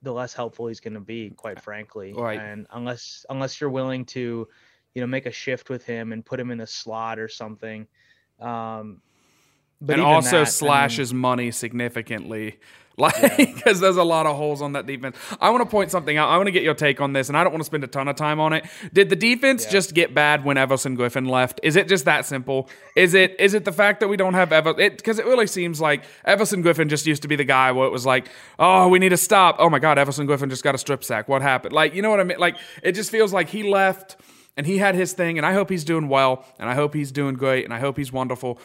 the 0.02 0.12
less 0.12 0.32
helpful 0.32 0.68
he's 0.68 0.80
going 0.80 0.94
to 0.94 1.00
be, 1.00 1.30
quite 1.30 1.60
frankly. 1.60 2.12
Right. 2.16 2.40
And 2.40 2.66
unless 2.70 3.26
unless 3.28 3.60
you're 3.60 3.70
willing 3.70 4.04
to, 4.06 4.46
you 4.94 5.00
know, 5.00 5.06
make 5.06 5.26
a 5.26 5.32
shift 5.32 5.68
with 5.68 5.84
him 5.84 6.12
and 6.12 6.24
put 6.24 6.38
him 6.38 6.50
in 6.50 6.60
a 6.60 6.66
slot 6.66 7.18
or 7.18 7.28
something, 7.28 7.86
um, 8.40 9.00
but 9.80 9.94
and 9.94 10.02
also 10.02 10.40
that, 10.40 10.46
slashes 10.46 11.12
I 11.12 11.14
mean, 11.14 11.20
money 11.20 11.50
significantly. 11.50 12.58
Like, 12.98 13.36
because 13.36 13.52
yeah. 13.66 13.72
there's 13.74 13.98
a 13.98 14.02
lot 14.02 14.24
of 14.24 14.36
holes 14.36 14.62
on 14.62 14.72
that 14.72 14.86
defense. 14.86 15.18
I 15.38 15.50
want 15.50 15.62
to 15.62 15.68
point 15.68 15.90
something 15.90 16.16
out. 16.16 16.30
I 16.30 16.38
want 16.38 16.46
to 16.46 16.50
get 16.50 16.62
your 16.62 16.72
take 16.72 16.98
on 16.98 17.12
this, 17.12 17.28
and 17.28 17.36
I 17.36 17.44
don't 17.44 17.52
want 17.52 17.60
to 17.60 17.66
spend 17.66 17.84
a 17.84 17.88
ton 17.88 18.08
of 18.08 18.16
time 18.16 18.40
on 18.40 18.54
it. 18.54 18.64
Did 18.90 19.10
the 19.10 19.16
defense 19.16 19.66
yeah. 19.66 19.72
just 19.72 19.92
get 19.92 20.14
bad 20.14 20.46
when 20.46 20.56
Everson 20.56 20.96
Griffen 20.96 21.28
left? 21.28 21.60
Is 21.62 21.76
it 21.76 21.88
just 21.88 22.06
that 22.06 22.24
simple? 22.24 22.70
Is 22.96 23.12
it 23.12 23.38
is 23.38 23.52
it 23.52 23.66
the 23.66 23.72
fact 23.72 24.00
that 24.00 24.08
we 24.08 24.16
don't 24.16 24.32
have 24.32 24.50
Ever? 24.50 24.72
Because 24.72 25.18
it, 25.18 25.26
it, 25.26 25.28
really 25.28 25.46
seems 25.46 25.78
like 25.78 26.04
Everson 26.24 26.62
Griffen 26.64 26.88
just 26.88 27.06
used 27.06 27.20
to 27.20 27.28
be 27.28 27.36
the 27.36 27.44
guy 27.44 27.70
where 27.70 27.86
it 27.86 27.92
was 27.92 28.06
like, 28.06 28.30
oh, 28.58 28.88
we 28.88 28.98
need 28.98 29.10
to 29.10 29.18
stop. 29.18 29.56
Oh 29.58 29.68
my 29.68 29.78
God, 29.78 29.98
Everson 29.98 30.26
Griffen 30.26 30.48
just 30.48 30.64
got 30.64 30.74
a 30.74 30.78
strip 30.78 31.04
sack. 31.04 31.28
What 31.28 31.42
happened? 31.42 31.74
Like, 31.74 31.94
you 31.94 32.00
know 32.00 32.08
what 32.08 32.20
I 32.20 32.24
mean? 32.24 32.38
Like, 32.38 32.56
it 32.82 32.92
just 32.92 33.10
feels 33.10 33.30
like 33.30 33.50
he 33.50 33.62
left 33.62 34.16
and 34.56 34.66
he 34.66 34.78
had 34.78 34.94
his 34.94 35.12
thing, 35.12 35.38
and 35.38 35.46
I 35.46 35.52
hope 35.52 35.70
he's 35.70 35.84
doing 35.84 36.08
well, 36.08 36.44
and 36.58 36.68
I 36.68 36.74
hope 36.74 36.94
he's 36.94 37.12
doing 37.12 37.34
great, 37.34 37.64
and 37.64 37.74
I 37.74 37.80
hope 37.80 37.96
he's 37.96 38.12
wonderful 38.12 38.58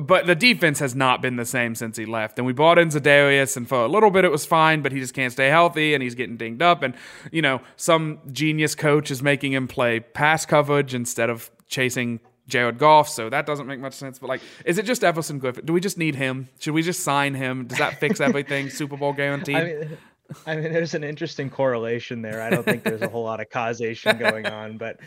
but 0.00 0.26
the 0.26 0.34
defense 0.34 0.78
has 0.78 0.94
not 0.94 1.22
been 1.22 1.36
the 1.36 1.44
same 1.44 1.74
since 1.74 1.96
he 1.96 2.04
left. 2.04 2.38
And 2.38 2.46
we 2.46 2.52
brought 2.52 2.78
in 2.78 2.88
Za'Darius, 2.88 3.56
and 3.56 3.68
for 3.68 3.84
a 3.84 3.88
little 3.88 4.10
bit 4.10 4.24
it 4.24 4.30
was 4.30 4.44
fine, 4.44 4.82
but 4.82 4.92
he 4.92 5.00
just 5.00 5.14
can't 5.14 5.32
stay 5.32 5.48
healthy, 5.48 5.94
and 5.94 6.02
he's 6.02 6.14
getting 6.14 6.36
dinged 6.36 6.62
up. 6.62 6.82
And 6.82 6.94
you 7.32 7.42
know, 7.42 7.60
some 7.76 8.20
genius 8.30 8.74
coach 8.74 9.10
is 9.10 9.22
making 9.22 9.52
him 9.52 9.68
play 9.68 10.00
pass 10.00 10.46
coverage 10.46 10.94
instead 10.94 11.30
of 11.30 11.50
chasing 11.66 12.20
Jared 12.46 12.78
Goff, 12.78 13.08
so 13.08 13.28
that 13.30 13.46
doesn't 13.46 13.66
make 13.66 13.80
much 13.80 13.94
sense. 13.94 14.18
But 14.18 14.28
like, 14.28 14.40
is 14.64 14.78
it 14.78 14.84
just 14.84 15.02
Everson 15.02 15.40
Griffen? 15.40 15.64
Do 15.64 15.72
we 15.72 15.80
just 15.80 15.98
need 15.98 16.14
him? 16.14 16.48
Should 16.58 16.74
we 16.74 16.82
just 16.82 17.00
sign 17.00 17.34
him? 17.34 17.66
Does 17.66 17.78
that 17.78 17.98
fix 17.98 18.20
everything? 18.20 18.70
Super 18.70 18.96
Bowl 18.96 19.12
guaranteed. 19.12 19.56
I 19.56 19.64
mean, 19.64 19.98
I 20.46 20.56
mean, 20.56 20.72
there's 20.72 20.94
an 20.94 21.04
interesting 21.04 21.50
correlation 21.50 22.22
there. 22.22 22.42
I 22.42 22.50
don't 22.50 22.64
think 22.64 22.84
there's 22.84 23.02
a 23.02 23.08
whole 23.08 23.24
lot 23.24 23.40
of 23.40 23.50
causation 23.50 24.18
going 24.18 24.46
on, 24.46 24.78
but 24.78 24.98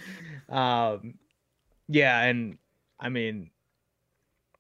um, 0.50 1.16
yeah, 1.88 2.21
and 2.24 2.57
I 3.00 3.10
mean, 3.10 3.50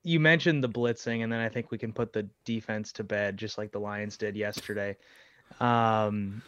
you 0.03 0.19
mentioned 0.19 0.63
the 0.63 0.69
blitzing, 0.69 1.23
and 1.23 1.31
then 1.31 1.39
I 1.39 1.49
think 1.49 1.71
we 1.71 1.77
can 1.77 1.93
put 1.93 2.13
the 2.13 2.27
defense 2.45 2.91
to 2.93 3.03
bed, 3.03 3.37
just 3.37 3.57
like 3.57 3.71
the 3.71 3.79
Lions 3.79 4.17
did 4.17 4.35
yesterday. 4.35 4.97
Um, 5.59 6.41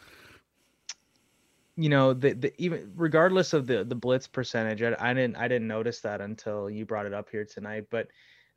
you 1.76 1.90
know, 1.90 2.14
the, 2.14 2.34
the 2.34 2.54
even 2.62 2.92
regardless 2.96 3.54
of 3.54 3.68
the 3.68 3.84
the 3.84 3.96
blitz 3.96 4.28
percentage, 4.28 4.82
I, 4.82 4.96
I 5.00 5.14
didn't 5.14 5.36
I 5.38 5.48
didn't 5.48 5.68
notice 5.68 6.02
that 6.02 6.22
until 6.22 6.70
you 6.70 6.86
brought 6.86 7.06
it 7.06 7.14
up 7.14 7.30
here 7.30 7.46
tonight. 7.46 7.86
But 7.90 8.08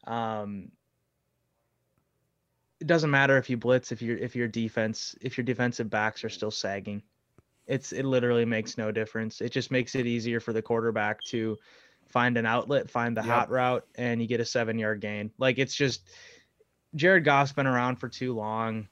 um, 0.07 0.71
it 2.85 2.87
doesn't 2.87 3.11
matter 3.11 3.39
if 3.39 3.49
you 3.49 3.57
blitz 3.57 3.93
if 3.93 4.03
your 4.03 4.19
if 4.19 4.37
your 4.37 4.47
defense 4.47 5.17
if 5.23 5.39
your 5.39 5.45
defensive 5.45 5.89
backs 5.89 6.23
are 6.23 6.29
still 6.29 6.51
sagging. 6.51 7.03
It's 7.67 7.93
it 7.93 8.05
literally 8.05 8.45
makes 8.45 8.77
no 8.77 8.93
difference. 8.93 9.41
It 9.41 9.53
just 9.53 9.71
makes 9.71 9.95
it 9.95 10.05
easier 10.05 10.39
for 10.39 10.53
the 10.53 10.61
quarterback 10.61 11.23
to 11.29 11.57
find 12.09 12.37
an 12.37 12.45
outlet, 12.45 12.91
find 12.91 13.17
the 13.17 13.23
yep. 13.23 13.31
hot 13.31 13.51
route, 13.51 13.87
and 13.95 14.21
you 14.21 14.29
get 14.29 14.41
a 14.41 14.45
seven 14.45 14.79
yard 14.79 15.01
gain. 15.01 15.31
Like 15.39 15.59
it's 15.59 15.75
just 15.75 16.11
Jared 16.95 17.25
Goff's 17.25 17.53
been 17.53 17.67
around 17.67 17.97
for 17.97 18.11
too 18.11 18.35
long. 18.35 18.87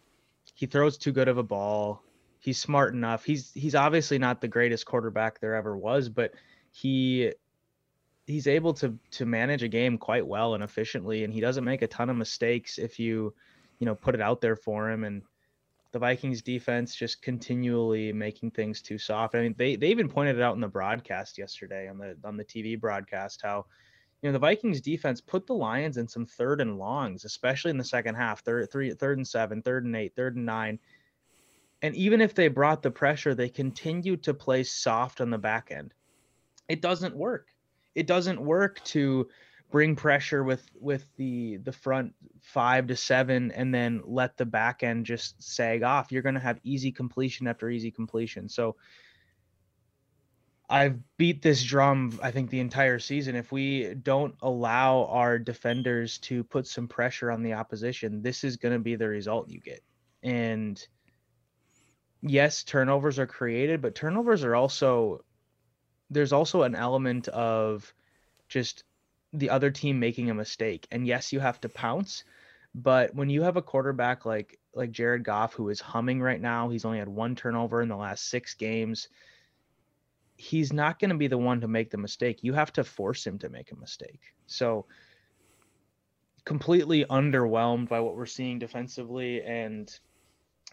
He 0.55 0.65
throws 0.65 0.97
too 0.97 1.13
good 1.13 1.29
of 1.29 1.37
a 1.37 1.43
ball. 1.43 2.03
He's 2.39 2.59
smart 2.59 2.95
enough. 2.95 3.27
He's 3.27 3.53
he's 3.53 3.75
obviously 3.75 4.19
not 4.19 4.41
the 4.41 4.49
greatest 4.49 4.87
quarterback 4.87 5.39
there 5.39 5.55
ever 5.55 5.77
was, 5.77 6.09
but 6.09 6.33
he 6.71 7.35
he's 8.27 8.47
able 8.47 8.73
to 8.73 8.99
to 9.11 9.27
manage 9.27 9.63
a 9.63 9.69
game 9.69 9.99
quite 9.99 10.27
well 10.27 10.55
and 10.55 10.65
efficiently 10.65 11.25
and 11.25 11.35
he 11.35 11.43
doesn't 11.43 11.65
make 11.65 11.83
a 11.83 11.87
ton 11.87 12.09
of 12.09 12.17
mistakes 12.17 12.79
if 12.79 12.99
you 12.99 13.35
you 13.83 13.87
know 13.87 13.97
put 13.97 14.15
it 14.15 14.21
out 14.21 14.41
there 14.41 14.55
for 14.55 14.89
him 14.89 15.03
and 15.03 15.23
the 15.91 15.99
Vikings 15.99 16.41
defense 16.41 16.95
just 16.95 17.21
continually 17.21 18.13
making 18.13 18.53
things 18.53 18.81
too 18.81 18.97
soft. 18.97 19.35
I 19.35 19.41
mean, 19.41 19.57
they 19.59 19.75
they 19.75 19.89
even 19.89 20.09
pointed 20.09 20.37
it 20.37 20.43
out 20.43 20.55
in 20.55 20.61
the 20.61 20.69
broadcast 20.69 21.37
yesterday 21.37 21.89
on 21.89 21.99
the 21.99 22.17
on 22.23 22.37
the 22.37 22.45
TV 22.45 22.81
broadcast 22.81 23.43
how 23.43 23.67
you 24.23 24.29
know 24.29 24.33
the 24.35 24.39
Vikings 24.39 24.81
defense 24.81 25.21
put 25.21 25.49
the 25.49 25.55
Lions 25.55 25.97
in 25.97 26.07
some 26.07 26.27
third 26.27 26.61
and 26.61 26.79
longs, 26.79 27.25
especially 27.25 27.73
in 27.73 27.77
the 27.77 27.83
second 27.83 28.15
half, 28.15 28.45
third 28.45 28.71
three 28.71 28.95
third 28.95 29.19
and 29.19 29.27
seven, 29.27 29.61
third 29.61 29.85
and 29.85 29.97
eight, 29.97 30.15
third 30.15 30.37
and 30.37 30.47
nine. 30.47 30.79
And 31.83 31.97
even 31.97 32.21
if 32.21 32.37
they 32.37 32.47
brought 32.47 32.85
the 32.85 32.91
pressure, 32.93 33.35
they 33.35 33.49
continued 33.49 34.23
to 34.23 34.33
play 34.33 34.63
soft 34.63 35.21
on 35.21 35.31
the 35.31 35.39
back 35.39 35.73
end. 35.73 35.93
It 36.69 36.81
doesn't 36.83 37.17
work. 37.17 37.49
It 37.97 38.07
doesn't 38.07 38.41
work 38.41 38.83
to 38.85 39.29
bring 39.73 39.97
pressure 39.97 40.45
with 40.45 40.65
with 40.79 41.05
the 41.17 41.57
the 41.57 41.73
front 41.73 42.15
five 42.41 42.87
to 42.87 42.95
seven 42.95 43.51
and 43.53 43.75
then 43.75 44.03
let 44.05 44.37
the 44.37 44.47
back 44.47 44.83
end 44.83 45.05
just 45.07 45.43
sag 45.43 45.83
off 45.83 46.13
you're 46.13 46.23
going 46.23 46.35
to 46.35 46.41
have 46.41 46.61
easy 46.63 46.93
completion 46.93 47.49
after 47.49 47.69
easy 47.69 47.91
completion 47.91 48.49
so 48.49 48.77
I've 50.73 50.99
beat 51.19 51.43
this 51.43 51.63
drum, 51.63 52.19
I 52.23 52.31
think, 52.31 52.49
the 52.49 52.61
entire 52.61 52.99
season. 52.99 53.37
If 53.37 53.53
we 53.53 53.93
don't 53.93 54.35
allow 54.41 55.05
our 55.11 55.39
defenders 55.39 56.17
to 56.21 56.43
put 56.45 56.67
some 56.67 56.89
pressure 56.89 57.31
on 57.31 57.43
the 57.43 57.53
opposition, 57.53 58.23
this 58.23 58.43
is 58.43 58.57
going 58.57 58.73
to 58.73 58.79
be 58.79 58.97
the 58.97 59.07
result 59.07 59.51
you 59.51 59.61
get. 59.61 59.83
And 60.23 60.83
yes, 62.23 62.65
turnovers 62.65 63.19
are 63.19 63.27
created, 63.27 63.83
but 63.83 63.95
turnovers 63.95 64.45
are 64.45 64.55
also, 64.55 65.23
there's 66.09 66.33
also 66.33 66.63
an 66.63 66.75
element 66.75 67.29
of 67.29 67.93
just 68.49 68.85
the 69.33 69.51
other 69.51 69.71
team 69.71 69.99
making 69.99 70.31
a 70.31 70.35
mistake. 70.35 70.87
And 70.91 71.07
yes, 71.07 71.33
you 71.33 71.41
have 71.41 71.61
to 71.63 71.69
pounce, 71.69 72.25
but 72.75 73.15
when 73.15 73.31
you 73.31 73.43
have 73.43 73.57
a 73.57 73.63
quarterback 73.63 74.25
like 74.25 74.59
like 74.75 74.91
Jared 74.91 75.25
Goff 75.25 75.55
who 75.55 75.69
is 75.69 75.81
humming 75.81 76.21
right 76.21 76.41
now, 76.41 76.69
he's 76.69 76.85
only 76.85 76.99
had 76.99 77.09
one 77.09 77.35
turnover 77.35 77.83
in 77.83 77.89
the 77.89 77.97
last 77.97 78.29
6 78.31 78.55
games 78.55 79.09
he's 80.43 80.73
not 80.73 80.99
going 80.99 81.11
to 81.11 81.17
be 81.17 81.29
the 81.29 81.39
one 81.39 81.61
to 81.61 81.69
make 81.69 81.91
the 81.91 81.97
mistake. 81.97 82.41
You 82.43 82.53
have 82.55 82.73
to 82.73 82.83
force 82.83 83.25
him 83.25 83.39
to 83.39 83.49
make 83.49 83.71
a 83.71 83.77
mistake. 83.77 84.35
So 84.47 84.87
completely 86.45 87.05
underwhelmed 87.05 87.89
by 87.89 88.01
what 88.01 88.17
we're 88.17 88.27
seeing 88.27 88.59
defensively 88.59 89.43
and 89.43 89.97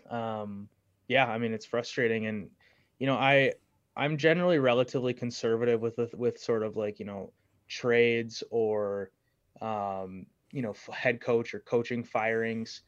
um 0.10 0.68
yeah, 1.08 1.28
I 1.28 1.38
mean 1.38 1.54
it's 1.54 1.68
frustrating 1.68 2.26
and 2.26 2.50
you 2.98 3.06
know, 3.06 3.14
I 3.14 3.54
I'm 3.96 4.18
generally 4.18 4.58
relatively 4.58 5.14
conservative 5.14 5.80
with 5.82 5.98
with, 5.98 6.16
with 6.16 6.40
sort 6.40 6.64
of 6.64 6.76
like, 6.76 7.00
you 7.00 7.06
know, 7.06 7.32
trades 7.70 8.44
or 8.52 9.12
um 9.62 10.26
you 10.52 10.64
know, 10.64 10.74
head 10.92 11.22
coach 11.22 11.54
or 11.54 11.60
coaching 11.60 12.04
firings 12.04 12.82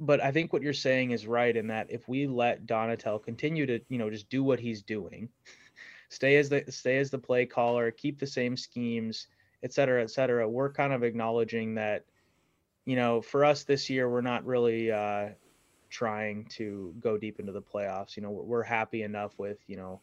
but 0.00 0.22
I 0.22 0.32
think 0.32 0.52
what 0.52 0.62
you're 0.62 0.72
saying 0.72 1.12
is 1.12 1.26
right 1.26 1.56
in 1.56 1.68
that 1.68 1.86
if 1.90 2.08
we 2.08 2.26
let 2.26 2.66
Donatell 2.66 3.22
continue 3.22 3.66
to, 3.66 3.80
you 3.88 3.98
know, 3.98 4.10
just 4.10 4.28
do 4.28 4.42
what 4.42 4.58
he's 4.58 4.82
doing, 4.82 5.28
stay 6.08 6.36
as 6.36 6.48
the 6.48 6.64
stay 6.68 6.98
as 6.98 7.10
the 7.10 7.18
play 7.18 7.46
caller, 7.46 7.90
keep 7.90 8.18
the 8.18 8.26
same 8.26 8.56
schemes, 8.56 9.28
et 9.62 9.72
cetera, 9.72 10.02
et 10.02 10.10
cetera. 10.10 10.48
We're 10.48 10.72
kind 10.72 10.92
of 10.92 11.02
acknowledging 11.04 11.76
that, 11.76 12.04
you 12.84 12.96
know, 12.96 13.20
for 13.20 13.44
us 13.44 13.64
this 13.64 13.88
year, 13.88 14.08
we're 14.10 14.20
not 14.20 14.44
really 14.44 14.90
uh, 14.90 15.28
trying 15.90 16.46
to 16.46 16.94
go 17.00 17.16
deep 17.16 17.38
into 17.38 17.52
the 17.52 17.62
playoffs. 17.62 18.16
You 18.16 18.24
know, 18.24 18.30
we're, 18.30 18.42
we're 18.42 18.62
happy 18.62 19.04
enough 19.04 19.38
with 19.38 19.58
you 19.68 19.76
know 19.76 20.00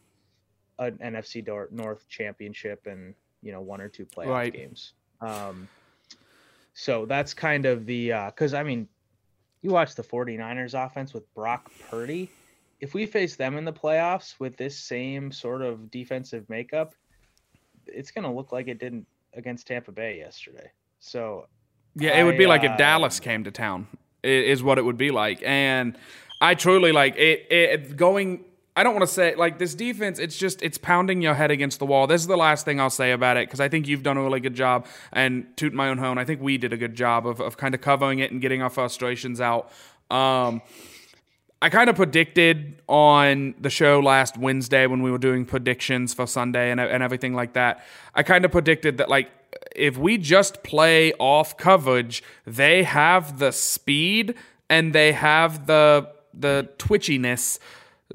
an 0.78 0.98
NFC 0.98 1.46
North 1.70 2.08
championship 2.08 2.86
and 2.86 3.14
you 3.42 3.52
know 3.52 3.60
one 3.60 3.80
or 3.80 3.88
two 3.88 4.06
playoff 4.06 4.28
right. 4.28 4.52
games. 4.52 4.92
Um, 5.20 5.68
so 6.74 7.04
that's 7.06 7.34
kind 7.34 7.66
of 7.66 7.86
the 7.86 8.12
uh 8.12 8.26
because 8.26 8.54
uh, 8.54 8.58
I 8.58 8.62
mean, 8.62 8.88
you 9.60 9.70
watch 9.70 9.94
the 9.94 10.02
49ers 10.02 10.74
offense 10.74 11.12
with 11.12 11.32
Brock 11.34 11.70
Purdy 11.90 12.30
if 12.82 12.94
we 12.94 13.06
face 13.06 13.36
them 13.36 13.56
in 13.56 13.64
the 13.64 13.72
playoffs 13.72 14.34
with 14.40 14.56
this 14.56 14.76
same 14.76 15.30
sort 15.30 15.62
of 15.62 15.88
defensive 15.90 16.50
makeup, 16.50 16.96
it's 17.86 18.10
going 18.10 18.24
to 18.24 18.30
look 18.30 18.50
like 18.50 18.66
it 18.66 18.80
didn't 18.80 19.06
against 19.34 19.68
Tampa 19.68 19.92
Bay 19.92 20.18
yesterday. 20.18 20.68
So, 20.98 21.46
yeah, 21.94 22.18
it 22.18 22.24
would 22.24 22.36
be 22.36 22.46
like 22.46 22.64
if 22.64 22.76
Dallas 22.76 23.20
came 23.20 23.44
to 23.44 23.52
town, 23.52 23.86
is 24.24 24.64
what 24.64 24.78
it 24.78 24.84
would 24.84 24.98
be 24.98 25.12
like. 25.12 25.40
And 25.44 25.96
I 26.40 26.56
truly 26.56 26.90
like 26.90 27.16
it, 27.16 27.46
it 27.52 27.96
going. 27.96 28.44
I 28.74 28.82
don't 28.82 28.94
want 28.94 29.06
to 29.06 29.12
say 29.12 29.34
like 29.34 29.58
this 29.58 29.74
defense. 29.74 30.18
It's 30.18 30.36
just 30.36 30.62
it's 30.62 30.78
pounding 30.78 31.20
your 31.20 31.34
head 31.34 31.50
against 31.50 31.78
the 31.78 31.86
wall. 31.86 32.06
This 32.06 32.22
is 32.22 32.26
the 32.26 32.36
last 32.36 32.64
thing 32.64 32.80
I'll 32.80 32.90
say 32.90 33.12
about 33.12 33.36
it 33.36 33.46
because 33.46 33.60
I 33.60 33.68
think 33.68 33.86
you've 33.86 34.02
done 34.02 34.16
a 34.16 34.22
really 34.22 34.40
good 34.40 34.54
job. 34.54 34.86
And 35.12 35.46
toot 35.56 35.74
my 35.74 35.88
own 35.88 35.98
horn, 35.98 36.16
I 36.16 36.24
think 36.24 36.40
we 36.40 36.56
did 36.56 36.72
a 36.72 36.78
good 36.78 36.94
job 36.94 37.26
of 37.26 37.40
of 37.40 37.56
kind 37.56 37.74
of 37.74 37.80
covering 37.80 38.20
it 38.20 38.30
and 38.30 38.40
getting 38.40 38.62
our 38.62 38.70
frustrations 38.70 39.40
out. 39.40 39.70
Um, 40.10 40.62
I 41.60 41.68
kind 41.68 41.88
of 41.88 41.94
predicted 41.94 42.82
on 42.88 43.54
the 43.60 43.70
show 43.70 44.00
last 44.00 44.36
Wednesday 44.36 44.86
when 44.88 45.00
we 45.02 45.12
were 45.12 45.18
doing 45.18 45.44
predictions 45.44 46.12
for 46.12 46.26
Sunday 46.26 46.72
and, 46.72 46.80
and 46.80 47.04
everything 47.04 47.34
like 47.34 47.52
that. 47.52 47.84
I 48.16 48.24
kind 48.24 48.44
of 48.44 48.50
predicted 48.50 48.98
that, 48.98 49.08
like, 49.08 49.30
if 49.76 49.96
we 49.96 50.18
just 50.18 50.64
play 50.64 51.12
off 51.20 51.56
coverage, 51.56 52.20
they 52.44 52.82
have 52.82 53.38
the 53.38 53.52
speed 53.52 54.34
and 54.68 54.92
they 54.92 55.12
have 55.12 55.66
the 55.66 56.08
the 56.34 56.68
twitchiness 56.78 57.58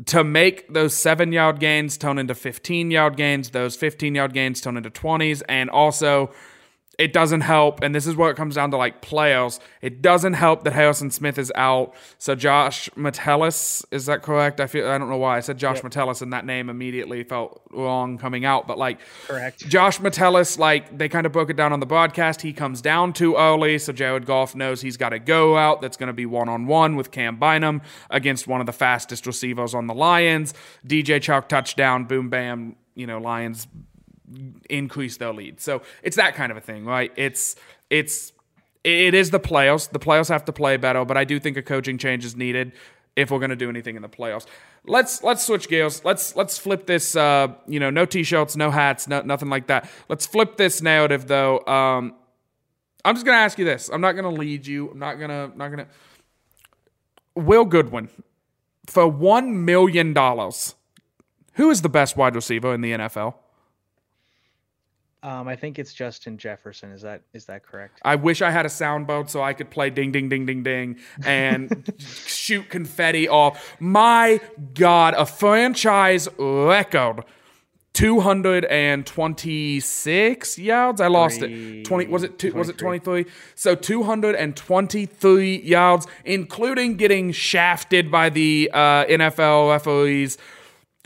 to 0.05 0.23
make 0.23 0.71
those 0.71 0.93
seven 0.93 1.31
yard 1.31 1.59
gains 1.59 1.97
turn 1.97 2.17
into 2.17 2.35
15 2.35 2.91
yard 2.91 3.17
gains, 3.17 3.49
those 3.49 3.75
15 3.75 4.15
yard 4.15 4.33
gains 4.33 4.61
turn 4.61 4.77
into 4.77 4.89
20s, 4.89 5.41
and 5.49 5.69
also 5.69 6.31
it 6.97 7.13
doesn't 7.13 7.41
help, 7.41 7.83
and 7.83 7.93
this 7.93 8.07
is 8.07 8.15
where 8.15 8.31
it 8.31 8.35
comes 8.35 8.55
down 8.55 8.71
to 8.71 8.77
like 8.77 9.03
playoffs. 9.03 9.59
It 9.81 10.01
doesn't 10.01 10.33
help 10.33 10.63
that 10.63 10.73
Harrison 10.73 11.11
Smith 11.11 11.37
is 11.37 11.51
out. 11.53 11.93
So 12.17 12.33
Josh 12.33 12.89
Metellus, 12.95 13.85
is 13.91 14.07
that 14.07 14.23
correct? 14.23 14.59
I 14.59 14.65
feel 14.65 14.89
I 14.89 14.97
don't 14.97 15.09
know 15.09 15.17
why 15.17 15.37
I 15.37 15.41
said 15.41 15.59
Josh 15.59 15.77
yep. 15.77 15.83
Metellus, 15.83 16.23
and 16.23 16.33
that 16.33 16.43
name 16.43 16.69
immediately 16.69 17.23
felt 17.23 17.61
wrong 17.71 18.17
coming 18.17 18.45
out. 18.45 18.65
But 18.65 18.79
like, 18.79 18.99
correct. 19.27 19.67
Josh 19.67 19.99
Metellus, 19.99 20.57
like 20.57 20.97
they 20.97 21.07
kind 21.07 21.27
of 21.27 21.31
broke 21.31 21.51
it 21.51 21.55
down 21.55 21.71
on 21.71 21.79
the 21.79 21.85
broadcast. 21.85 22.41
He 22.41 22.51
comes 22.51 22.81
down 22.81 23.13
too 23.13 23.35
early, 23.35 23.77
so 23.77 23.93
Jared 23.93 24.25
Goff 24.25 24.55
knows 24.55 24.81
he's 24.81 24.97
got 24.97 25.09
to 25.09 25.19
go 25.19 25.55
out. 25.55 25.81
That's 25.81 25.97
going 25.97 26.07
to 26.07 26.13
be 26.13 26.25
one 26.25 26.49
on 26.49 26.65
one 26.65 26.95
with 26.95 27.11
Cam 27.11 27.37
Bynum 27.37 27.83
against 28.09 28.47
one 28.47 28.59
of 28.59 28.65
the 28.65 28.73
fastest 28.73 29.27
receivers 29.27 29.75
on 29.75 29.85
the 29.85 29.93
Lions. 29.93 30.55
DJ 30.85 31.19
Chark 31.19 31.47
touchdown, 31.47 32.05
boom 32.05 32.29
bam. 32.29 32.75
You 32.95 33.05
know, 33.05 33.19
Lions 33.19 33.67
increase 34.69 35.17
their 35.17 35.33
lead. 35.33 35.59
So 35.59 35.81
it's 36.03 36.15
that 36.17 36.35
kind 36.35 36.51
of 36.51 36.57
a 36.57 36.61
thing, 36.61 36.85
right? 36.85 37.11
It's 37.15 37.55
it's 37.89 38.33
it 38.83 39.13
is 39.13 39.31
the 39.31 39.39
playoffs. 39.39 39.89
The 39.89 39.99
playoffs 39.99 40.29
have 40.29 40.45
to 40.45 40.53
play 40.53 40.77
better, 40.77 41.03
but 41.05 41.17
I 41.17 41.23
do 41.23 41.39
think 41.39 41.57
a 41.57 41.61
coaching 41.61 41.97
change 41.97 42.25
is 42.25 42.35
needed 42.35 42.73
if 43.15 43.31
we're 43.31 43.39
going 43.39 43.49
to 43.49 43.55
do 43.55 43.69
anything 43.69 43.95
in 43.95 44.01
the 44.01 44.09
playoffs. 44.09 44.45
Let's 44.85 45.23
let's 45.23 45.45
switch 45.45 45.67
gears. 45.67 46.05
Let's 46.05 46.35
let's 46.35 46.57
flip 46.57 46.85
this. 46.85 47.15
Uh, 47.15 47.49
you 47.67 47.79
know, 47.79 47.89
no 47.89 48.05
t-shirts, 48.05 48.55
no 48.55 48.71
hats, 48.71 49.07
no, 49.07 49.21
nothing 49.21 49.49
like 49.49 49.67
that. 49.67 49.89
Let's 50.07 50.25
flip 50.25 50.55
this 50.57 50.81
narrative 50.81 51.27
though. 51.27 51.65
Um, 51.65 52.15
I'm 53.03 53.15
just 53.15 53.25
going 53.25 53.35
to 53.35 53.41
ask 53.41 53.57
you 53.57 53.65
this. 53.65 53.89
I'm 53.89 54.01
not 54.01 54.13
going 54.13 54.23
to 54.23 54.39
lead 54.39 54.65
you. 54.67 54.91
I'm 54.91 54.99
not 54.99 55.15
going 55.15 55.29
to 55.29 55.57
not 55.57 55.67
going 55.69 55.85
to. 55.85 55.87
Will 57.35 57.65
Goodwin 57.65 58.09
for 58.87 59.07
one 59.07 59.65
million 59.65 60.13
dollars. 60.13 60.75
Who 61.53 61.71
is 61.71 61.81
the 61.81 61.89
best 61.89 62.15
wide 62.15 62.35
receiver 62.35 62.73
in 62.73 62.81
the 62.81 62.91
NFL? 62.91 63.33
Um, 65.23 65.47
I 65.47 65.55
think 65.55 65.79
it's 65.79 65.93
Justin 65.93 66.37
Jefferson. 66.37 66.91
Is 66.91 67.01
that 67.01 67.23
is 67.33 67.45
that 67.45 67.63
correct? 67.63 67.99
I 68.03 68.13
wish 68.15 68.43
I 68.43 68.51
had 68.51 68.65
a 68.65 68.69
soundboard 68.69 69.29
so 69.29 69.41
I 69.41 69.53
could 69.53 69.69
play 69.71 69.89
ding 69.89 70.11
ding 70.11 70.27
ding 70.29 70.45
ding 70.45 70.61
ding 70.63 70.97
and 71.25 71.91
shoot 71.99 72.69
confetti 72.69 73.27
off. 73.27 73.75
My 73.79 74.39
God, 74.73 75.15
a 75.15 75.25
franchise 75.25 76.29
record. 76.37 77.23
226 77.93 80.59
yards. 80.59 81.01
I 81.01 81.07
lost 81.07 81.39
Three, 81.39 81.79
it. 81.79 81.85
20 81.85 82.07
was 82.11 82.21
it 82.21 82.37
two, 82.37 82.53
was 82.53 82.69
it 82.69 82.77
23? 82.77 83.25
So 83.55 83.73
223 83.73 85.61
yards 85.63 86.05
including 86.23 86.97
getting 86.97 87.31
shafted 87.31 88.11
by 88.11 88.29
the 88.29 88.69
uh, 88.71 89.05
NFL 89.05 89.71
referees 89.71 90.37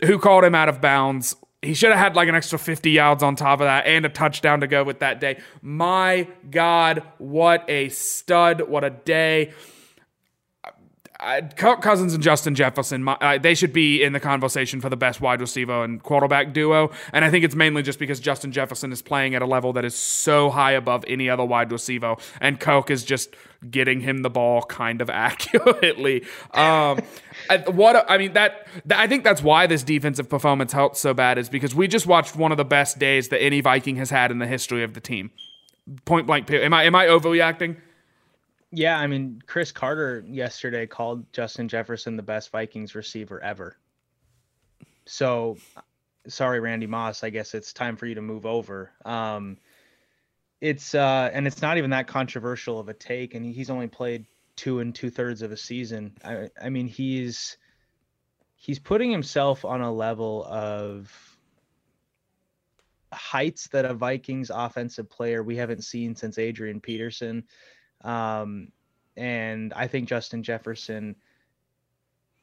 who 0.04 0.18
called 0.18 0.44
him 0.44 0.54
out 0.54 0.68
of 0.68 0.82
bounds 0.82 1.34
he 1.62 1.74
should 1.74 1.90
have 1.90 1.98
had 1.98 2.16
like 2.16 2.28
an 2.28 2.34
extra 2.34 2.58
50 2.58 2.90
yards 2.90 3.22
on 3.22 3.36
top 3.36 3.60
of 3.60 3.66
that 3.66 3.86
and 3.86 4.04
a 4.04 4.08
touchdown 4.08 4.60
to 4.60 4.66
go 4.66 4.82
with 4.82 4.98
that 4.98 5.20
day. 5.20 5.40
My 5.62 6.26
God, 6.50 7.04
what 7.18 7.64
a 7.68 7.88
stud. 7.88 8.62
What 8.68 8.82
a 8.82 8.90
day. 8.90 9.52
Kirk 11.56 11.82
Cousins 11.82 12.14
and 12.14 12.22
Justin 12.22 12.54
Jefferson, 12.54 13.06
uh, 13.06 13.38
they 13.38 13.54
should 13.54 13.72
be 13.72 14.02
in 14.02 14.12
the 14.12 14.20
conversation 14.20 14.80
for 14.80 14.88
the 14.88 14.96
best 14.96 15.20
wide 15.20 15.40
receiver 15.40 15.84
and 15.84 16.02
quarterback 16.02 16.52
duo. 16.52 16.90
And 17.12 17.24
I 17.24 17.30
think 17.30 17.44
it's 17.44 17.54
mainly 17.54 17.82
just 17.82 17.98
because 17.98 18.18
Justin 18.18 18.50
Jefferson 18.50 18.92
is 18.92 19.02
playing 19.02 19.34
at 19.34 19.42
a 19.42 19.46
level 19.46 19.72
that 19.74 19.84
is 19.84 19.94
so 19.94 20.50
high 20.50 20.72
above 20.72 21.04
any 21.06 21.30
other 21.30 21.44
wide 21.44 21.70
receiver, 21.70 22.16
and 22.40 22.58
Kirk 22.58 22.90
is 22.90 23.04
just 23.04 23.34
getting 23.70 24.00
him 24.00 24.22
the 24.22 24.30
ball 24.30 24.62
kind 24.62 25.00
of 25.00 25.08
accurately. 25.10 26.24
Um, 26.52 27.00
what 27.68 28.04
I 28.10 28.18
mean 28.18 28.32
that, 28.32 28.66
that 28.86 28.98
I 28.98 29.06
think 29.06 29.24
that's 29.24 29.42
why 29.42 29.66
this 29.66 29.82
defensive 29.82 30.28
performance 30.28 30.72
helped 30.72 30.96
so 30.96 31.14
bad 31.14 31.38
is 31.38 31.48
because 31.48 31.74
we 31.74 31.86
just 31.86 32.06
watched 32.06 32.34
one 32.36 32.50
of 32.50 32.58
the 32.58 32.64
best 32.64 32.98
days 32.98 33.28
that 33.28 33.42
any 33.42 33.60
Viking 33.60 33.96
has 33.96 34.10
had 34.10 34.30
in 34.30 34.38
the 34.38 34.46
history 34.46 34.82
of 34.82 34.94
the 34.94 35.00
team. 35.00 35.30
Point 36.04 36.26
blank. 36.26 36.50
Am 36.50 36.74
I 36.74 36.84
am 36.84 36.94
I 36.94 37.06
overreacting? 37.06 37.76
Yeah, 38.72 38.98
I 38.98 39.06
mean, 39.06 39.42
Cris 39.46 39.70
Carter 39.70 40.24
yesterday 40.26 40.86
called 40.86 41.30
Justin 41.32 41.68
Jefferson 41.68 42.16
the 42.16 42.22
best 42.22 42.50
Vikings 42.50 42.94
receiver 42.94 43.38
ever. 43.42 43.76
So, 45.04 45.58
sorry, 46.26 46.58
Randy 46.58 46.86
Moss. 46.86 47.22
I 47.22 47.28
guess 47.28 47.54
it's 47.54 47.74
time 47.74 47.96
for 47.96 48.06
you 48.06 48.14
to 48.14 48.22
move 48.22 48.46
over. 48.46 48.90
Um, 49.04 49.58
it's 50.62 50.94
uh, 50.94 51.30
and 51.34 51.46
it's 51.46 51.60
not 51.60 51.76
even 51.76 51.90
that 51.90 52.06
controversial 52.06 52.80
of 52.80 52.88
a 52.88 52.94
take, 52.94 53.34
and 53.34 53.44
he's 53.44 53.68
only 53.68 53.88
played 53.88 54.24
two 54.56 54.80
and 54.80 54.94
two 54.94 55.10
thirds 55.10 55.42
of 55.42 55.52
a 55.52 55.56
season. 55.56 56.16
I, 56.24 56.48
I 56.60 56.70
mean, 56.70 56.86
he's 56.86 57.58
he's 58.56 58.78
putting 58.78 59.10
himself 59.10 59.66
on 59.66 59.82
a 59.82 59.92
level 59.92 60.46
of 60.48 61.12
heights 63.12 63.68
that 63.68 63.84
a 63.84 63.92
Vikings 63.92 64.50
offensive 64.54 65.10
player 65.10 65.42
we 65.42 65.56
haven't 65.56 65.84
seen 65.84 66.14
since 66.14 66.38
Adrian 66.38 66.80
Peterson. 66.80 67.44
Um, 68.02 68.68
and 69.16 69.72
I 69.74 69.86
think 69.86 70.08
Justin 70.08 70.42
Jefferson 70.42 71.16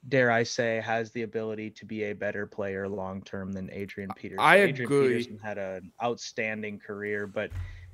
dare 0.07 0.31
I 0.31 0.43
say, 0.43 0.81
has 0.83 1.11
the 1.11 1.23
ability 1.23 1.71
to 1.71 1.85
be 1.85 2.03
a 2.05 2.13
better 2.13 2.45
player 2.45 2.87
long 2.87 3.21
term 3.21 3.51
than 3.51 3.69
Adrian 3.71 4.09
Peterson. 4.15 4.39
I 4.39 4.57
Adrian 4.57 4.91
agree. 4.91 5.07
Peterson 5.09 5.39
had 5.39 5.57
an 5.57 5.91
outstanding 6.01 6.79
career, 6.79 7.27
but 7.27 7.51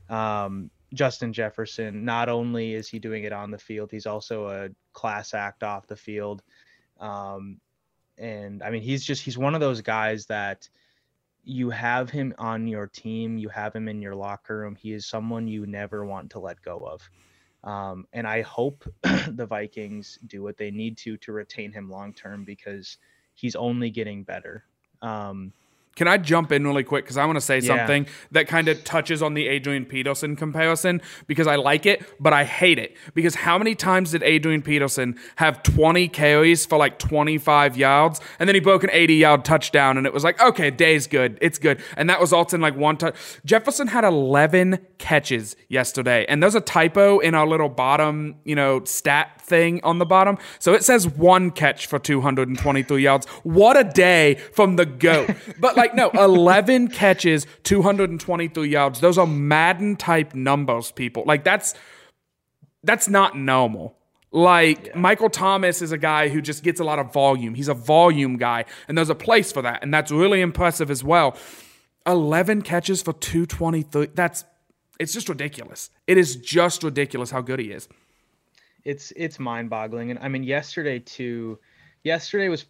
um, 0.09 0.69
Justin 0.93 1.33
Jefferson, 1.33 2.05
not 2.05 2.29
only 2.29 2.73
is 2.73 2.87
he 2.87 2.99
doing 2.99 3.23
it 3.23 3.33
on 3.33 3.49
the 3.49 3.57
field, 3.57 3.91
he's 3.91 4.05
also 4.05 4.47
a 4.49 4.69
class 4.93 5.33
act 5.33 5.63
off 5.63 5.87
the 5.87 5.95
field. 5.95 6.43
Um, 6.99 7.59
and 8.17 8.61
I 8.61 8.69
mean, 8.69 8.83
he's 8.83 9.03
just 9.03 9.23
he's 9.23 9.37
one 9.37 9.55
of 9.55 9.61
those 9.61 9.81
guys 9.81 10.27
that 10.27 10.69
you 11.43 11.69
have 11.69 12.09
him 12.09 12.33
on 12.37 12.67
your 12.67 12.87
team, 12.87 13.37
you 13.37 13.49
have 13.49 13.75
him 13.75 13.87
in 13.87 14.01
your 14.01 14.15
locker 14.15 14.57
room. 14.57 14.75
He 14.75 14.93
is 14.93 15.05
someone 15.05 15.47
you 15.47 15.65
never 15.65 16.05
want 16.05 16.31
to 16.31 16.39
let 16.39 16.61
go 16.61 16.77
of. 16.77 17.07
Um, 17.65 18.07
and 18.13 18.27
I 18.27 18.41
hope 18.43 18.85
the 19.27 19.47
Vikings 19.47 20.19
do 20.27 20.43
what 20.43 20.57
they 20.57 20.71
need 20.71 20.97
to 20.99 21.17
to 21.17 21.31
retain 21.31 21.71
him 21.71 21.89
long 21.89 22.13
term 22.13 22.45
because 22.45 22.97
he's 23.33 23.55
only 23.55 23.89
getting 23.89 24.23
better. 24.23 24.63
Um, 25.01 25.51
Can 25.95 26.07
I 26.07 26.17
jump 26.17 26.51
in 26.51 26.65
really 26.65 26.83
quick 26.83 27.05
because 27.05 27.17
I 27.17 27.25
want 27.25 27.37
to 27.37 27.41
say 27.41 27.59
yeah. 27.59 27.77
something 27.77 28.07
that 28.31 28.47
kind 28.47 28.67
of 28.67 28.83
touches 28.83 29.21
on 29.21 29.33
the 29.33 29.47
Adrian 29.47 29.85
Peterson 29.85 30.35
comparison 30.35 31.01
because 31.27 31.47
I 31.47 31.55
like 31.55 31.85
it, 31.85 32.05
but 32.19 32.33
I 32.33 32.43
hate 32.43 32.79
it 32.79 32.95
because 33.13 33.35
how 33.35 33.57
many 33.57 33.75
times 33.75 34.11
did 34.11 34.23
Adrian 34.23 34.61
Peterson 34.61 35.17
have 35.37 35.63
20 35.63 36.07
carries 36.09 36.65
for 36.65 36.77
like 36.77 36.99
25 36.99 37.77
yards 37.77 38.21
and 38.39 38.47
then 38.47 38.55
he 38.55 38.59
broke 38.59 38.83
an 38.83 38.89
80 38.91 39.15
yard 39.15 39.45
touchdown 39.45 39.97
and 39.97 40.05
it 40.05 40.13
was 40.13 40.23
like 40.23 40.41
okay, 40.41 40.69
day's 40.69 41.07
good, 41.07 41.37
it's 41.41 41.57
good, 41.57 41.81
and 41.97 42.09
that 42.09 42.19
was 42.19 42.33
also 42.33 42.57
in 42.57 42.61
like 42.61 42.75
one 42.75 42.97
touch. 42.97 43.15
Jefferson 43.45 43.87
had 43.87 44.03
11 44.03 44.79
catches 44.97 45.55
yesterday, 45.69 46.25
and 46.27 46.41
there's 46.41 46.55
a 46.55 46.61
typo 46.61 47.19
in 47.19 47.35
our 47.35 47.47
little 47.47 47.69
bottom, 47.69 48.35
you 48.43 48.55
know, 48.55 48.83
stat 48.83 49.41
thing 49.41 49.79
on 49.83 49.99
the 49.99 50.05
bottom, 50.05 50.37
so 50.59 50.73
it 50.73 50.83
says 50.83 51.07
one 51.07 51.51
catch 51.51 51.87
for 51.87 51.99
223 51.99 53.01
yards. 53.01 53.25
What 53.43 53.77
a 53.77 53.83
day 53.83 54.35
from 54.53 54.75
the 54.75 54.85
goat, 54.85 55.29
but 55.59 55.75
like 55.75 55.84
like 55.85 55.95
no, 55.95 56.09
11 56.11 56.87
catches, 57.01 57.45
223 57.63 58.67
yards. 58.67 58.99
Those 58.99 59.17
are 59.17 59.27
Madden 59.27 59.95
type 59.95 60.33
numbers, 60.33 60.91
people. 60.91 61.23
Like 61.25 61.43
that's 61.43 61.73
that's 62.83 63.07
not 63.07 63.37
normal. 63.37 63.95
Like 64.31 64.87
yeah. 64.87 64.97
Michael 64.97 65.29
Thomas 65.29 65.81
is 65.81 65.91
a 65.91 65.97
guy 65.97 66.29
who 66.29 66.41
just 66.41 66.63
gets 66.63 66.79
a 66.79 66.83
lot 66.83 66.99
of 66.99 67.13
volume. 67.13 67.53
He's 67.53 67.67
a 67.67 67.73
volume 67.73 68.37
guy, 68.37 68.65
and 68.87 68.97
there's 68.97 69.09
a 69.09 69.15
place 69.15 69.51
for 69.51 69.61
that, 69.61 69.83
and 69.83 69.93
that's 69.93 70.11
really 70.11 70.41
impressive 70.41 70.91
as 70.91 71.03
well. 71.03 71.37
11 72.05 72.61
catches 72.61 73.01
for 73.01 73.13
223. 73.13 74.07
That's 74.13 74.45
it's 74.99 75.13
just 75.13 75.29
ridiculous. 75.29 75.89
It 76.07 76.17
is 76.17 76.35
just 76.35 76.83
ridiculous 76.83 77.31
how 77.31 77.41
good 77.41 77.59
he 77.59 77.71
is. 77.71 77.87
It's 78.83 79.11
it's 79.15 79.39
mind-boggling. 79.39 80.11
And 80.11 80.19
I 80.19 80.27
mean 80.27 80.43
yesterday 80.43 80.99
too, 80.99 81.59
yesterday 82.03 82.49
was 82.49 82.65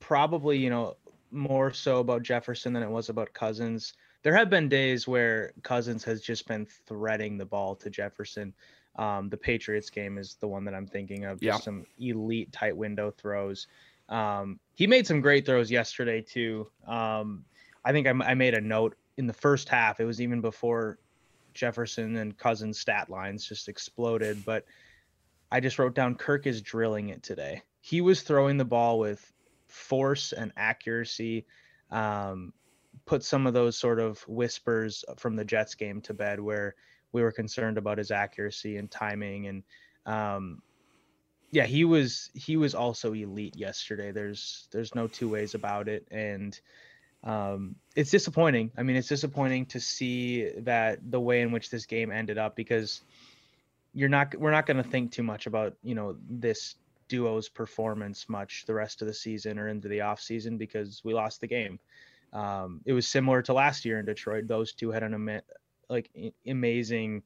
probably, 0.00 0.58
you 0.58 0.70
know, 0.70 0.96
more 1.30 1.72
so 1.72 1.98
about 1.98 2.22
Jefferson 2.22 2.72
than 2.72 2.82
it 2.82 2.90
was 2.90 3.08
about 3.08 3.32
Cousins. 3.32 3.94
There 4.22 4.34
have 4.34 4.50
been 4.50 4.68
days 4.68 5.06
where 5.06 5.52
Cousins 5.62 6.04
has 6.04 6.20
just 6.20 6.46
been 6.48 6.66
threading 6.86 7.38
the 7.38 7.46
ball 7.46 7.76
to 7.76 7.90
Jefferson. 7.90 8.52
Um, 8.96 9.28
the 9.28 9.36
Patriots 9.36 9.90
game 9.90 10.18
is 10.18 10.36
the 10.40 10.48
one 10.48 10.64
that 10.64 10.74
I'm 10.74 10.86
thinking 10.86 11.24
of. 11.24 11.40
Just 11.40 11.60
yeah. 11.60 11.64
some 11.64 11.86
elite 11.98 12.52
tight 12.52 12.76
window 12.76 13.10
throws. 13.10 13.68
Um, 14.08 14.58
he 14.74 14.86
made 14.86 15.06
some 15.06 15.20
great 15.20 15.46
throws 15.46 15.70
yesterday 15.70 16.20
too. 16.20 16.68
Um, 16.86 17.44
I 17.84 17.92
think 17.92 18.06
I, 18.06 18.10
I, 18.10 18.34
made 18.34 18.54
a 18.54 18.60
note 18.60 18.96
in 19.18 19.26
the 19.26 19.32
first 19.32 19.68
half. 19.68 20.00
It 20.00 20.04
was 20.04 20.20
even 20.20 20.40
before 20.40 20.98
Jefferson 21.54 22.16
and 22.16 22.36
Cousins 22.36 22.78
stat 22.78 23.10
lines 23.10 23.46
just 23.46 23.68
exploded. 23.68 24.44
But 24.44 24.64
I 25.52 25.60
just 25.60 25.78
wrote 25.78 25.94
down 25.94 26.14
Kirk 26.14 26.46
is 26.46 26.62
drilling 26.62 27.10
it 27.10 27.22
today. 27.22 27.62
He 27.80 28.00
was 28.00 28.22
throwing 28.22 28.56
the 28.56 28.64
ball 28.64 28.98
with 28.98 29.32
force 29.68 30.32
and 30.32 30.52
accuracy. 30.56 31.46
Um, 31.90 32.52
put 33.06 33.22
some 33.24 33.46
of 33.46 33.54
those 33.54 33.76
sort 33.76 34.00
of 34.00 34.20
whispers 34.28 35.04
from 35.16 35.36
the 35.36 35.44
Jets 35.44 35.74
game 35.74 36.00
to 36.02 36.14
bed 36.14 36.40
where 36.40 36.74
we 37.12 37.22
were 37.22 37.32
concerned 37.32 37.78
about 37.78 37.98
his 37.98 38.10
accuracy 38.10 38.76
and 38.76 38.90
timing 38.90 39.46
and 39.46 39.62
um, 40.06 40.62
yeah 41.50 41.64
he 41.64 41.84
was 41.84 42.30
he 42.34 42.56
was 42.56 42.74
also 42.74 43.12
elite 43.12 43.56
yesterday 43.56 44.12
there's 44.12 44.68
there's 44.72 44.94
no 44.94 45.06
two 45.06 45.28
ways 45.28 45.54
about 45.54 45.88
it 45.88 46.06
and 46.10 46.60
um, 47.24 47.74
it's 47.96 48.10
disappointing 48.10 48.70
i 48.76 48.82
mean 48.82 48.96
it's 48.96 49.08
disappointing 49.08 49.66
to 49.66 49.80
see 49.80 50.50
that 50.58 50.98
the 51.10 51.20
way 51.20 51.40
in 51.40 51.50
which 51.50 51.70
this 51.70 51.86
game 51.86 52.12
ended 52.12 52.38
up 52.38 52.54
because 52.54 53.02
you're 53.94 54.08
not 54.08 54.34
we're 54.36 54.50
not 54.50 54.66
going 54.66 54.76
to 54.76 54.88
think 54.88 55.10
too 55.10 55.22
much 55.22 55.46
about 55.46 55.74
you 55.82 55.94
know 55.94 56.16
this 56.28 56.76
duo's 57.08 57.48
performance 57.48 58.28
much 58.28 58.64
the 58.66 58.74
rest 58.74 59.02
of 59.02 59.08
the 59.08 59.14
season 59.14 59.58
or 59.58 59.68
into 59.68 59.88
the 59.88 60.00
off 60.00 60.20
season 60.20 60.56
because 60.56 61.02
we 61.04 61.14
lost 61.14 61.40
the 61.40 61.46
game. 61.46 61.78
Um, 62.32 62.80
it 62.84 62.92
was 62.92 63.08
similar 63.08 63.42
to 63.42 63.52
last 63.52 63.84
year 63.84 63.98
in 63.98 64.06
Detroit. 64.06 64.46
Those 64.46 64.72
two 64.72 64.90
had 64.90 65.02
an 65.02 65.14
ama- 65.14 65.42
like 65.88 66.10
amazing 66.46 67.22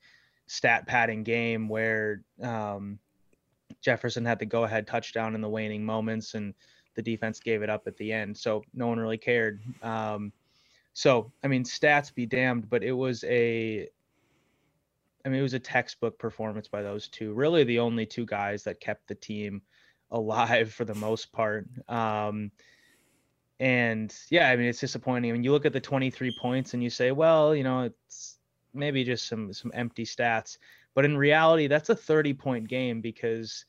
stat 0.46 0.86
padding 0.86 1.22
game 1.22 1.68
where 1.68 2.22
um, 2.42 2.98
Jefferson 3.80 4.24
had 4.24 4.38
the 4.38 4.46
go 4.46 4.64
ahead 4.64 4.86
touchdown 4.86 5.34
in 5.34 5.40
the 5.40 5.48
waning 5.48 5.84
moments 5.84 6.34
and 6.34 6.54
the 6.94 7.02
defense 7.02 7.40
gave 7.40 7.62
it 7.62 7.70
up 7.70 7.86
at 7.86 7.96
the 7.96 8.12
end. 8.12 8.36
So 8.36 8.62
no 8.74 8.86
one 8.86 9.00
really 9.00 9.18
cared. 9.18 9.60
Um, 9.82 10.32
so 10.92 11.32
I 11.42 11.48
mean, 11.48 11.64
stats 11.64 12.14
be 12.14 12.26
damned, 12.26 12.68
but 12.68 12.84
it 12.84 12.92
was 12.92 13.24
a 13.24 13.88
I 15.24 15.28
mean, 15.28 15.38
it 15.38 15.42
was 15.42 15.54
a 15.54 15.60
textbook 15.60 16.18
performance 16.18 16.68
by 16.68 16.82
those 16.82 17.08
two. 17.08 17.32
Really, 17.32 17.64
the 17.64 17.78
only 17.78 18.06
two 18.06 18.26
guys 18.26 18.64
that 18.64 18.80
kept 18.80 19.06
the 19.06 19.14
team 19.14 19.62
alive 20.12 20.72
for 20.72 20.84
the 20.84 20.94
most 20.94 21.32
part. 21.32 21.66
Um, 21.88 22.52
and 23.58 24.14
yeah, 24.30 24.48
I 24.48 24.56
mean, 24.56 24.66
it's 24.66 24.80
disappointing. 24.80 25.30
I 25.30 25.32
mean, 25.32 25.44
you 25.44 25.52
look 25.52 25.66
at 25.66 25.72
the 25.72 25.80
23 25.80 26.36
points 26.40 26.74
and 26.74 26.82
you 26.82 26.90
say, 26.90 27.10
well, 27.12 27.54
you 27.54 27.64
know, 27.64 27.82
it's 27.82 28.38
maybe 28.74 29.04
just 29.04 29.26
some 29.26 29.52
some 29.52 29.70
empty 29.74 30.04
stats, 30.04 30.58
but 30.94 31.04
in 31.04 31.16
reality, 31.16 31.66
that's 31.66 31.88
a 31.88 31.96
30 31.96 32.34
point 32.34 32.68
game 32.68 33.00
because 33.00 33.64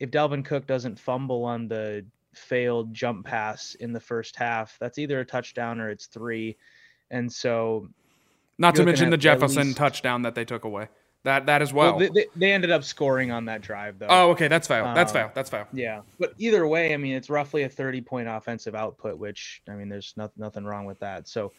if 0.00 0.10
Dalvin 0.10 0.44
Cook 0.44 0.66
doesn't 0.66 0.98
fumble 0.98 1.44
on 1.44 1.68
the 1.68 2.04
failed 2.34 2.92
jump 2.92 3.26
pass 3.26 3.74
in 3.76 3.92
the 3.92 4.00
first 4.00 4.36
half, 4.36 4.76
that's 4.80 4.98
either 4.98 5.20
a 5.20 5.24
touchdown 5.24 5.80
or 5.80 5.90
it's 5.90 6.06
three. 6.06 6.56
And 7.10 7.30
so, 7.30 7.88
not 8.58 8.74
to 8.76 8.84
mention 8.84 9.10
the 9.10 9.16
Jefferson 9.16 9.68
least... 9.68 9.76
touchdown 9.76 10.22
that 10.22 10.34
they 10.34 10.44
took 10.44 10.64
away. 10.64 10.88
That 11.24 11.46
that 11.46 11.62
as 11.62 11.72
well. 11.72 11.96
well 11.96 12.10
they, 12.12 12.26
they, 12.34 12.52
ended 12.52 12.72
up 12.72 12.82
scoring 12.82 13.30
on 13.30 13.44
that 13.44 13.60
drive 13.60 13.98
though. 13.98 14.08
Oh, 14.08 14.30
okay, 14.30 14.48
that's 14.48 14.66
fair. 14.66 14.82
That's 14.94 15.12
fair. 15.12 15.30
That's 15.34 15.48
fair. 15.48 15.68
Yeah, 15.72 16.00
but 16.18 16.34
either 16.38 16.66
way, 16.66 16.94
I 16.94 16.96
mean, 16.96 17.14
it's 17.14 17.30
roughly 17.30 17.62
a 17.62 17.68
thirty-point 17.68 18.28
offensive 18.28 18.74
output, 18.74 19.18
which 19.18 19.62
I 19.68 19.72
mean, 19.72 19.88
there's 19.88 20.14
nothing 20.16 20.34
nothing 20.38 20.64
wrong 20.64 20.84
with 20.84 20.98
that. 20.98 21.28
So, 21.28 21.52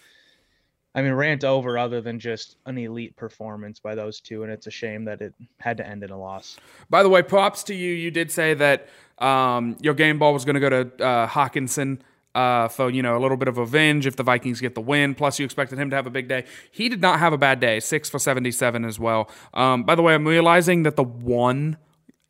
I 0.95 1.01
mean, 1.01 1.13
rant 1.13 1.45
over 1.45 1.77
other 1.77 2.01
than 2.01 2.19
just 2.19 2.57
an 2.65 2.77
elite 2.77 3.15
performance 3.15 3.79
by 3.79 3.95
those 3.95 4.19
two, 4.19 4.43
and 4.43 4.51
it's 4.51 4.67
a 4.67 4.71
shame 4.71 5.05
that 5.05 5.21
it 5.21 5.33
had 5.59 5.77
to 5.77 5.87
end 5.87 6.03
in 6.03 6.09
a 6.09 6.19
loss. 6.19 6.57
By 6.89 7.01
the 7.01 7.09
way, 7.09 7.21
props 7.21 7.63
to 7.63 7.73
you. 7.73 7.93
You 7.93 8.11
did 8.11 8.31
say 8.31 8.53
that 8.55 8.89
um, 9.19 9.77
your 9.79 9.93
game 9.93 10.19
ball 10.19 10.33
was 10.33 10.43
going 10.43 10.55
to 10.55 10.59
go 10.59 10.69
to 10.69 11.03
uh, 11.05 11.27
Hockenson 11.27 11.99
uh, 12.35 12.67
for 12.67 12.89
you 12.89 13.01
know 13.01 13.17
a 13.17 13.21
little 13.21 13.37
bit 13.37 13.47
of 13.47 13.57
revenge 13.57 14.07
if 14.07 14.15
the 14.15 14.23
Vikings 14.23 14.61
get 14.61 14.75
the 14.75 14.81
win. 14.81 15.15
Plus, 15.15 15.39
you 15.39 15.45
expected 15.45 15.79
him 15.79 15.89
to 15.89 15.95
have 15.95 16.07
a 16.07 16.11
big 16.11 16.27
day. 16.27 16.45
He 16.71 16.89
did 16.89 17.01
not 17.01 17.19
have 17.19 17.33
a 17.33 17.37
bad 17.37 17.59
day. 17.59 17.79
Six 17.79 18.09
for 18.09 18.19
seventy-seven 18.19 18.85
as 18.85 18.99
well. 18.99 19.29
Um, 19.53 19.83
by 19.83 19.95
the 19.95 20.01
way, 20.01 20.13
I'm 20.13 20.27
realizing 20.27 20.83
that 20.83 20.95
the 20.95 21.03
one 21.03 21.77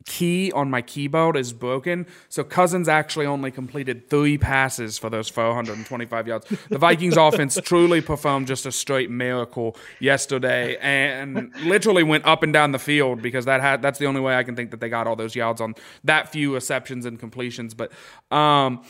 key 0.06 0.52
on 0.52 0.70
my 0.70 0.82
keyboard 0.82 1.36
is 1.36 1.52
broken. 1.52 2.06
So 2.28 2.44
Cousins 2.44 2.88
actually 2.88 3.26
only 3.26 3.50
completed 3.50 4.10
three 4.10 4.36
passes 4.36 4.98
for 4.98 5.08
those 5.08 5.28
425 5.28 6.26
yards. 6.28 6.46
The 6.68 6.78
Vikings 6.78 7.16
offense 7.18 7.58
truly 7.62 8.00
performed 8.00 8.46
just 8.46 8.66
a 8.66 8.72
straight 8.72 9.10
miracle 9.10 9.76
yesterday 10.00 10.76
and 10.76 11.54
literally 11.64 12.02
went 12.02 12.26
up 12.26 12.42
and 12.42 12.52
down 12.52 12.72
the 12.72 12.78
field 12.78 13.22
because 13.22 13.46
that 13.46 13.60
had 13.60 13.80
that's 13.80 13.98
the 13.98 14.06
only 14.06 14.20
way 14.20 14.36
I 14.36 14.42
can 14.42 14.56
think 14.56 14.70
that 14.72 14.80
they 14.80 14.88
got 14.88 15.06
all 15.06 15.16
those 15.16 15.34
yards 15.34 15.60
on 15.60 15.74
that 16.04 16.30
few 16.30 16.52
receptions 16.52 17.06
and 17.06 17.18
completions. 17.18 17.72
But 17.72 17.90
um, 18.30 18.82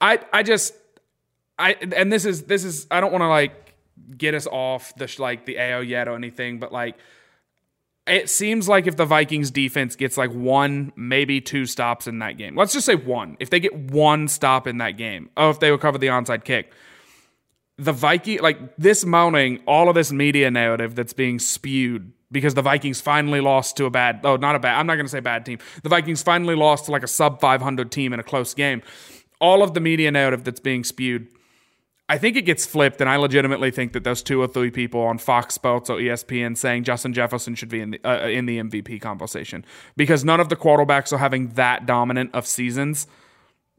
I 0.00 0.20
I 0.32 0.42
just 0.42 0.74
I 1.58 1.74
and 1.74 2.10
this 2.10 2.24
is 2.24 2.44
this 2.44 2.64
is 2.64 2.86
I 2.90 3.00
don't 3.00 3.12
want 3.12 3.22
to 3.22 3.28
like 3.28 3.74
get 4.16 4.34
us 4.34 4.46
off 4.46 4.94
the 4.96 5.14
like 5.18 5.44
the 5.44 5.58
AO 5.58 5.80
yet 5.80 6.08
or 6.08 6.16
anything, 6.16 6.58
but 6.58 6.72
like 6.72 6.96
it 8.06 8.28
seems 8.28 8.68
like 8.68 8.86
if 8.86 8.96
the 8.96 9.04
Vikings 9.04 9.50
defense 9.50 9.96
gets 9.96 10.16
like 10.16 10.32
one, 10.32 10.92
maybe 10.96 11.40
two 11.40 11.66
stops 11.66 12.06
in 12.06 12.18
that 12.18 12.36
game, 12.36 12.56
let's 12.56 12.72
just 12.72 12.86
say 12.86 12.94
one. 12.94 13.36
If 13.40 13.50
they 13.50 13.60
get 13.60 13.74
one 13.74 14.28
stop 14.28 14.66
in 14.66 14.78
that 14.78 14.92
game, 14.92 15.30
oh, 15.36 15.50
if 15.50 15.60
they 15.60 15.70
recover 15.70 15.98
the 15.98 16.08
onside 16.08 16.44
kick, 16.44 16.72
the 17.78 17.92
Viking 17.92 18.40
like 18.40 18.76
this 18.76 19.04
mounting 19.04 19.62
all 19.66 19.88
of 19.88 19.94
this 19.94 20.12
media 20.12 20.50
narrative 20.50 20.94
that's 20.94 21.12
being 21.12 21.38
spewed 21.38 22.12
because 22.30 22.54
the 22.54 22.62
Vikings 22.62 23.00
finally 23.00 23.40
lost 23.40 23.76
to 23.76 23.84
a 23.84 23.90
bad, 23.90 24.20
oh, 24.24 24.36
not 24.36 24.54
a 24.54 24.58
bad, 24.58 24.78
I'm 24.78 24.86
not 24.86 24.94
going 24.94 25.06
to 25.06 25.10
say 25.10 25.20
bad 25.20 25.44
team. 25.44 25.58
The 25.82 25.88
Vikings 25.88 26.22
finally 26.22 26.54
lost 26.54 26.86
to 26.86 26.90
like 26.90 27.02
a 27.02 27.08
sub 27.08 27.40
500 27.40 27.92
team 27.92 28.12
in 28.12 28.20
a 28.20 28.22
close 28.22 28.54
game 28.54 28.82
all 29.42 29.62
of 29.64 29.74
the 29.74 29.80
media 29.80 30.10
narrative 30.10 30.44
that's 30.44 30.60
being 30.60 30.84
spewed, 30.84 31.26
I 32.08 32.18
think 32.18 32.36
it 32.36 32.42
gets 32.42 32.66
flipped, 32.66 33.00
and 33.00 33.08
I 33.08 33.16
legitimately 33.16 33.70
think 33.70 33.92
that 33.92 34.04
those 34.04 34.22
two 34.22 34.42
or 34.42 34.46
three 34.46 34.70
people 34.70 35.00
on 35.00 35.18
Fox 35.18 35.54
Sports 35.54 35.88
or 35.88 35.96
ESPN 35.98 36.56
saying 36.56 36.84
Justin 36.84 37.12
Jefferson 37.12 37.54
should 37.54 37.68
be 37.68 37.80
in 37.80 37.92
the 37.92 38.00
uh, 38.04 38.28
in 38.28 38.46
the 38.46 38.58
MVP 38.58 39.00
conversation 39.00 39.64
because 39.96 40.24
none 40.24 40.40
of 40.40 40.48
the 40.48 40.56
quarterbacks 40.56 41.12
are 41.12 41.18
having 41.18 41.48
that 41.50 41.86
dominant 41.86 42.34
of 42.34 42.46
seasons 42.46 43.06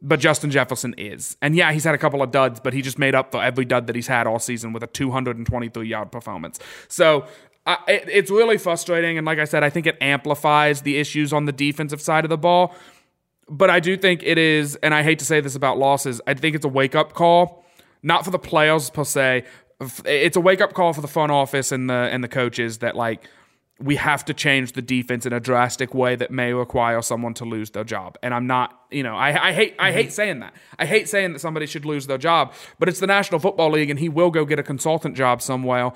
but 0.03 0.19
Justin 0.19 0.51
Jefferson 0.51 0.93
is. 0.97 1.37
And 1.41 1.55
yeah, 1.55 1.71
he's 1.71 1.85
had 1.85 1.95
a 1.95 1.97
couple 1.97 2.21
of 2.21 2.29
duds, 2.29 2.59
but 2.59 2.73
he 2.73 2.81
just 2.81 2.99
made 2.99 3.15
up 3.15 3.31
for 3.31 3.41
every 3.41 3.63
dud 3.63 3.87
that 3.87 3.95
he's 3.95 4.07
had 4.07 4.27
all 4.27 4.37
season 4.37 4.73
with 4.73 4.83
a 4.83 4.87
223 4.87 5.87
yard 5.87 6.11
performance. 6.11 6.59
So 6.89 7.25
it, 7.65 8.03
it's 8.07 8.29
really 8.29 8.57
frustrating. 8.57 9.17
And 9.17 9.25
like 9.25 9.39
I 9.39 9.45
said, 9.45 9.63
I 9.63 9.69
think 9.69 9.87
it 9.87 9.97
amplifies 10.01 10.81
the 10.81 10.97
issues 10.97 11.31
on 11.31 11.45
the 11.45 11.53
defensive 11.53 12.01
side 12.01 12.25
of 12.25 12.29
the 12.29 12.37
ball. 12.37 12.75
But 13.49 13.69
I 13.69 13.79
do 13.79 13.95
think 13.97 14.23
it 14.23 14.37
is, 14.37 14.75
and 14.77 14.93
I 14.93 15.03
hate 15.03 15.19
to 15.19 15.25
say 15.25 15.39
this 15.39 15.55
about 15.55 15.77
losses, 15.77 16.21
I 16.27 16.33
think 16.33 16.55
it's 16.55 16.65
a 16.65 16.69
wake 16.69 16.95
up 16.95 17.13
call, 17.13 17.62
not 18.03 18.25
for 18.25 18.31
the 18.31 18.39
players 18.39 18.89
per 18.89 19.03
se. 19.03 19.45
It's 20.05 20.37
a 20.37 20.41
wake 20.41 20.61
up 20.61 20.73
call 20.73 20.93
for 20.93 21.01
the 21.01 21.07
front 21.07 21.31
office 21.31 21.71
and 21.71 21.89
the 21.89 21.93
and 21.93 22.23
the 22.23 22.27
coaches 22.27 22.79
that 22.79 22.95
like 22.95 23.27
we 23.79 23.95
have 23.95 24.23
to 24.25 24.33
change 24.33 24.73
the 24.73 24.81
defense 24.81 25.25
in 25.25 25.33
a 25.33 25.39
drastic 25.39 25.93
way 25.93 26.15
that 26.15 26.31
may 26.31 26.53
require 26.53 27.01
someone 27.01 27.33
to 27.33 27.43
lose 27.43 27.71
their 27.71 27.83
job. 27.83 28.17
And 28.21 28.33
I'm 28.33 28.45
not, 28.45 28.79
you 28.91 29.01
know, 29.01 29.15
I, 29.15 29.49
I 29.49 29.51
hate 29.51 29.75
I 29.79 29.91
hate 29.91 30.13
saying 30.13 30.39
that. 30.39 30.53
I 30.77 30.85
hate 30.85 31.09
saying 31.09 31.33
that 31.33 31.39
somebody 31.39 31.65
should 31.65 31.85
lose 31.85 32.05
their 32.07 32.17
job, 32.17 32.53
but 32.79 32.87
it's 32.87 32.99
the 32.99 33.07
National 33.07 33.39
Football 33.39 33.71
League, 33.71 33.89
and 33.89 33.99
he 33.99 34.09
will 34.09 34.31
go 34.31 34.45
get 34.45 34.59
a 34.59 34.63
consultant 34.63 35.17
job 35.17 35.41
somewhere, 35.41 35.91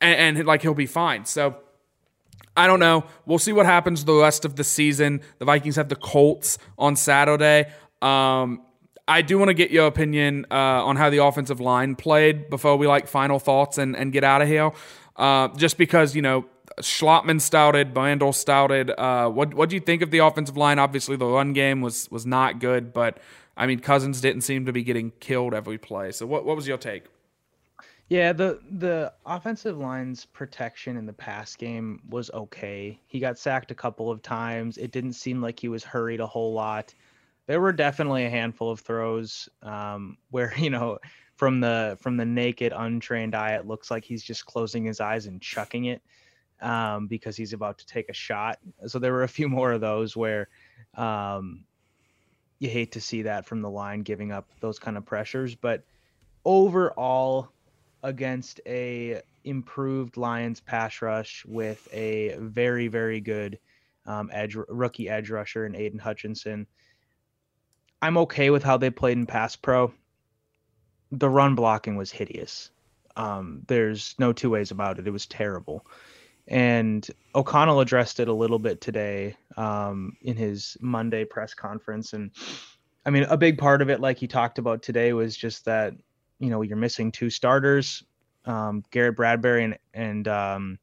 and, 0.00 0.38
and 0.38 0.46
like 0.46 0.62
he'll 0.62 0.74
be 0.74 0.86
fine. 0.86 1.24
So. 1.24 1.56
I 2.56 2.66
don't 2.66 2.80
know. 2.80 3.04
We'll 3.24 3.38
see 3.38 3.52
what 3.52 3.66
happens 3.66 4.04
the 4.04 4.14
rest 4.14 4.44
of 4.44 4.56
the 4.56 4.64
season. 4.64 5.20
The 5.38 5.44
Vikings 5.44 5.76
have 5.76 5.88
the 5.88 5.94
Colts 5.94 6.58
on 6.76 6.96
Saturday. 6.96 7.70
Um, 8.02 8.62
I 9.08 9.22
do 9.22 9.38
want 9.38 9.48
to 9.48 9.54
get 9.54 9.70
your 9.70 9.86
opinion 9.86 10.46
uh, 10.50 10.54
on 10.54 10.96
how 10.96 11.08
the 11.08 11.24
offensive 11.24 11.60
line 11.60 11.96
played 11.96 12.50
before 12.50 12.76
we 12.76 12.86
like 12.86 13.08
final 13.08 13.38
thoughts 13.38 13.78
and, 13.78 13.96
and 13.96 14.12
get 14.12 14.22
out 14.22 14.42
of 14.42 14.48
here. 14.48 14.70
Uh, 15.16 15.48
just 15.56 15.78
because 15.78 16.14
you 16.14 16.22
know 16.22 16.44
Schlottmann 16.80 17.40
stouted, 17.40 17.94
Brandel 17.94 18.34
stouted. 18.34 18.90
Uh, 18.90 19.28
what 19.30 19.54
what 19.54 19.68
do 19.68 19.76
you 19.76 19.80
think 19.80 20.02
of 20.02 20.10
the 20.10 20.18
offensive 20.18 20.56
line? 20.56 20.78
Obviously, 20.78 21.16
the 21.16 21.26
run 21.26 21.52
game 21.52 21.80
was 21.80 22.10
was 22.10 22.26
not 22.26 22.60
good, 22.60 22.92
but 22.92 23.18
I 23.56 23.66
mean 23.66 23.80
Cousins 23.80 24.20
didn't 24.20 24.42
seem 24.42 24.66
to 24.66 24.72
be 24.72 24.84
getting 24.84 25.12
killed 25.20 25.54
every 25.54 25.78
play. 25.78 26.12
So 26.12 26.26
what 26.26 26.44
what 26.44 26.54
was 26.54 26.68
your 26.68 26.78
take? 26.78 27.04
Yeah, 28.08 28.32
the 28.32 28.60
the 28.70 29.12
offensive 29.26 29.76
line's 29.76 30.24
protection 30.24 30.96
in 30.96 31.04
the 31.04 31.12
pass 31.12 31.56
game 31.56 32.00
was 32.08 32.30
okay. 32.32 32.98
He 33.06 33.20
got 33.20 33.38
sacked 33.38 33.70
a 33.70 33.74
couple 33.74 34.10
of 34.10 34.22
times. 34.22 34.78
It 34.78 34.92
didn't 34.92 35.12
seem 35.12 35.42
like 35.42 35.60
he 35.60 35.68
was 35.68 35.84
hurried 35.84 36.20
a 36.20 36.26
whole 36.26 36.52
lot. 36.52 36.94
There 37.48 37.60
were 37.62 37.72
definitely 37.72 38.26
a 38.26 38.30
handful 38.30 38.70
of 38.70 38.80
throws 38.80 39.48
um, 39.62 40.18
where 40.30 40.52
you 40.58 40.70
know 40.70 40.98
from 41.34 41.60
the 41.60 41.96
from 42.00 42.16
the 42.16 42.26
naked 42.26 42.72
untrained 42.76 43.34
eye, 43.34 43.54
it 43.54 43.66
looks 43.66 43.90
like 43.90 44.04
he's 44.04 44.22
just 44.22 44.46
closing 44.46 44.84
his 44.84 45.00
eyes 45.00 45.26
and 45.26 45.40
chucking 45.40 45.86
it 45.86 46.02
um, 46.60 47.06
because 47.06 47.36
he's 47.36 47.52
about 47.52 47.78
to 47.78 47.86
take 47.86 48.08
a 48.08 48.14
shot. 48.14 48.58
So 48.86 48.98
there 48.98 49.12
were 49.12 49.22
a 49.22 49.28
few 49.28 49.48
more 49.58 49.72
of 49.72 49.80
those 49.80 50.16
where 50.16 50.48
um, 50.94 51.64
you 52.58 52.68
hate 52.68 52.92
to 52.92 53.00
see 53.00 53.22
that 53.22 53.46
from 53.46 53.62
the 53.62 53.70
line 53.70 54.02
giving 54.02 54.30
up 54.30 54.46
those 54.60 54.78
kind 54.78 54.96
of 54.96 55.06
pressures. 55.06 55.54
But 55.54 55.84
overall, 56.44 57.48
against 58.02 58.60
a 58.66 59.22
improved 59.44 60.16
Lions 60.16 60.60
pass 60.60 61.00
rush 61.00 61.44
with 61.46 61.88
a 61.92 62.36
very 62.38 62.88
very 62.88 63.20
good 63.20 63.58
um, 64.06 64.28
edge 64.32 64.56
rookie 64.68 65.08
edge 65.08 65.30
rusher 65.30 65.64
in 65.64 65.74
Aidan 65.74 65.98
Hutchinson. 65.98 66.66
I'm 68.00 68.16
okay 68.18 68.50
with 68.50 68.62
how 68.62 68.76
they 68.76 68.90
played 68.90 69.18
in 69.18 69.26
pass 69.26 69.56
pro. 69.56 69.92
The 71.10 71.28
run 71.28 71.54
blocking 71.54 71.96
was 71.96 72.10
hideous. 72.10 72.70
Um, 73.16 73.62
there's 73.66 74.14
no 74.18 74.32
two 74.32 74.50
ways 74.50 74.70
about 74.70 74.98
it. 74.98 75.06
It 75.06 75.10
was 75.10 75.26
terrible. 75.26 75.86
And 76.46 77.06
O'Connell 77.34 77.80
addressed 77.80 78.20
it 78.20 78.28
a 78.28 78.32
little 78.32 78.58
bit 78.58 78.80
today 78.80 79.36
um, 79.56 80.16
in 80.22 80.36
his 80.36 80.76
Monday 80.80 81.24
press 81.24 81.52
conference. 81.54 82.12
And 82.12 82.30
I 83.04 83.10
mean, 83.10 83.24
a 83.24 83.36
big 83.36 83.58
part 83.58 83.82
of 83.82 83.90
it, 83.90 84.00
like 84.00 84.18
he 84.18 84.26
talked 84.26 84.58
about 84.58 84.82
today, 84.82 85.12
was 85.12 85.36
just 85.36 85.64
that, 85.66 85.94
you 86.38 86.48
know, 86.48 86.62
you're 86.62 86.76
missing 86.76 87.12
two 87.12 87.30
starters. 87.30 88.02
Um, 88.44 88.82
Garrett 88.90 89.16
Bradbury 89.16 89.64
and, 89.64 89.78
and 89.92 90.28
um, 90.28 90.78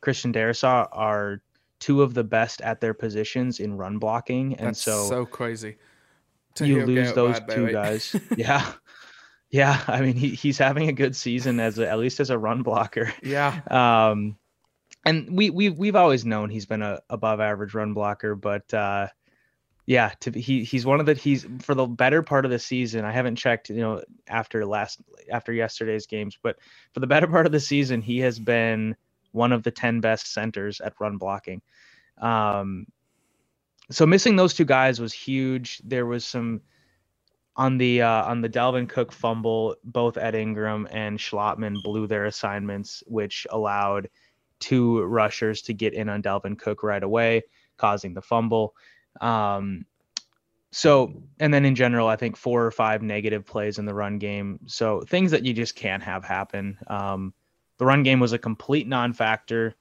Christian 0.00 0.32
Darrisaw 0.32 0.88
are 0.92 1.40
two 1.80 2.02
of 2.02 2.14
the 2.14 2.22
best 2.22 2.60
at 2.60 2.80
their 2.80 2.94
positions 2.94 3.58
in 3.58 3.76
run 3.76 3.98
blocking. 3.98 4.54
And 4.54 4.68
That's 4.68 4.82
so, 4.82 5.08
so 5.08 5.26
crazy. 5.26 5.76
You 6.60 6.84
lose 6.86 7.12
those 7.12 7.40
two 7.50 7.70
guys. 7.72 8.14
yeah. 8.36 8.72
Yeah. 9.50 9.82
I 9.86 10.00
mean, 10.00 10.16
he, 10.16 10.30
he's 10.30 10.58
having 10.58 10.88
a 10.88 10.92
good 10.92 11.14
season 11.14 11.60
as 11.60 11.78
a, 11.78 11.88
at 11.88 11.98
least 11.98 12.20
as 12.20 12.30
a 12.30 12.38
run 12.38 12.62
blocker. 12.62 13.12
Yeah. 13.22 13.60
Um, 13.70 14.36
and 15.04 15.36
we 15.36 15.50
we 15.50 15.68
we've 15.68 15.96
always 15.96 16.24
known 16.24 16.48
he's 16.48 16.66
been 16.66 16.82
a 16.82 17.00
above 17.10 17.40
average 17.40 17.74
run 17.74 17.92
blocker, 17.92 18.34
but 18.34 18.72
uh, 18.72 19.08
yeah, 19.86 20.12
to 20.20 20.30
he 20.30 20.62
he's 20.62 20.86
one 20.86 21.00
of 21.00 21.06
the 21.06 21.14
he's 21.14 21.46
for 21.60 21.74
the 21.74 21.86
better 21.86 22.22
part 22.22 22.44
of 22.44 22.50
the 22.50 22.58
season. 22.58 23.04
I 23.04 23.10
haven't 23.10 23.36
checked, 23.36 23.68
you 23.68 23.80
know, 23.80 24.02
after 24.28 24.64
last 24.64 25.00
after 25.30 25.52
yesterday's 25.52 26.06
games, 26.06 26.38
but 26.40 26.56
for 26.92 27.00
the 27.00 27.06
better 27.06 27.26
part 27.26 27.46
of 27.46 27.52
the 27.52 27.60
season, 27.60 28.00
he 28.00 28.18
has 28.20 28.38
been 28.38 28.96
one 29.32 29.50
of 29.50 29.64
the 29.64 29.72
ten 29.72 30.00
best 30.00 30.32
centers 30.32 30.80
at 30.80 30.94
run 31.00 31.16
blocking. 31.18 31.62
Um, 32.18 32.86
so 33.90 34.06
missing 34.06 34.36
those 34.36 34.54
two 34.54 34.64
guys 34.64 35.00
was 35.00 35.12
huge. 35.12 35.80
There 35.84 36.06
was 36.06 36.24
some 36.24 36.60
on 37.56 37.78
the 37.78 38.02
uh, 38.02 38.24
on 38.24 38.40
the 38.40 38.48
Dalvin 38.48 38.88
Cook 38.88 39.12
fumble. 39.12 39.76
Both 39.84 40.16
Ed 40.16 40.34
Ingram 40.34 40.88
and 40.90 41.18
Schlottmann 41.18 41.82
blew 41.82 42.06
their 42.06 42.26
assignments, 42.26 43.02
which 43.06 43.46
allowed 43.50 44.08
two 44.60 45.02
rushers 45.02 45.62
to 45.62 45.74
get 45.74 45.92
in 45.92 46.08
on 46.08 46.22
Dalvin 46.22 46.58
Cook 46.58 46.82
right 46.82 47.02
away, 47.02 47.42
causing 47.76 48.14
the 48.14 48.22
fumble. 48.22 48.74
Um, 49.20 49.84
so, 50.70 51.22
and 51.38 51.52
then 51.52 51.66
in 51.66 51.74
general, 51.74 52.08
I 52.08 52.16
think 52.16 52.36
four 52.36 52.64
or 52.64 52.70
five 52.70 53.02
negative 53.02 53.44
plays 53.44 53.78
in 53.78 53.84
the 53.84 53.92
run 53.92 54.18
game. 54.18 54.60
So 54.66 55.02
things 55.02 55.32
that 55.32 55.44
you 55.44 55.52
just 55.52 55.76
can't 55.76 56.02
have 56.02 56.24
happen. 56.24 56.78
Um, 56.86 57.34
the 57.76 57.84
run 57.84 58.02
game 58.04 58.20
was 58.20 58.32
a 58.32 58.38
complete 58.38 58.88
non-factor, 58.88 59.74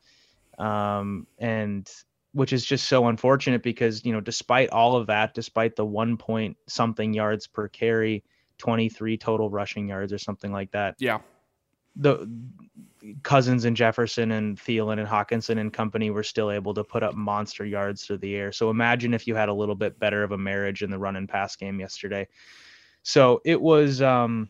um, 0.57 1.27
and 1.37 1.89
which 2.33 2.53
is 2.53 2.65
just 2.65 2.87
so 2.87 3.07
unfortunate 3.07 3.63
because 3.63 4.05
you 4.05 4.13
know, 4.13 4.21
despite 4.21 4.69
all 4.69 4.95
of 4.95 5.07
that, 5.07 5.33
despite 5.33 5.75
the 5.75 5.85
one 5.85 6.17
point 6.17 6.57
something 6.67 7.13
yards 7.13 7.47
per 7.47 7.67
carry, 7.67 8.23
23 8.57 9.17
total 9.17 9.49
rushing 9.49 9.89
yards 9.89 10.13
or 10.13 10.17
something 10.17 10.51
like 10.51 10.71
that. 10.71 10.95
Yeah. 10.99 11.19
The 11.97 12.29
Cousins 13.23 13.65
and 13.65 13.75
Jefferson 13.75 14.31
and 14.31 14.57
Thielen 14.57 14.99
and 14.99 15.07
Hockenson 15.07 15.59
and 15.59 15.73
company 15.73 16.11
were 16.11 16.23
still 16.23 16.51
able 16.51 16.73
to 16.75 16.83
put 16.83 17.03
up 17.03 17.15
monster 17.15 17.65
yards 17.65 18.05
through 18.05 18.19
the 18.19 18.35
air. 18.35 18.51
So 18.51 18.69
imagine 18.69 19.13
if 19.13 19.27
you 19.27 19.35
had 19.35 19.49
a 19.49 19.53
little 19.53 19.75
bit 19.75 19.99
better 19.99 20.23
of 20.23 20.31
a 20.31 20.37
marriage 20.37 20.83
in 20.83 20.91
the 20.91 20.99
run 20.99 21.15
and 21.15 21.27
pass 21.27 21.55
game 21.55 21.79
yesterday. 21.79 22.27
So 23.03 23.41
it 23.43 23.59
was 23.59 24.01
um 24.01 24.47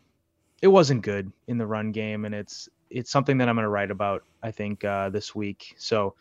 it 0.60 0.68
wasn't 0.68 1.02
good 1.02 1.32
in 1.48 1.58
the 1.58 1.66
run 1.66 1.90
game 1.90 2.24
and 2.24 2.34
it's 2.34 2.68
it's 2.90 3.10
something 3.10 3.38
that 3.38 3.48
I'm 3.48 3.56
going 3.56 3.64
to 3.64 3.70
write 3.70 3.90
about 3.90 4.24
I 4.42 4.50
think 4.50 4.84
uh 4.84 5.08
this 5.08 5.34
week. 5.34 5.74
So 5.78 6.14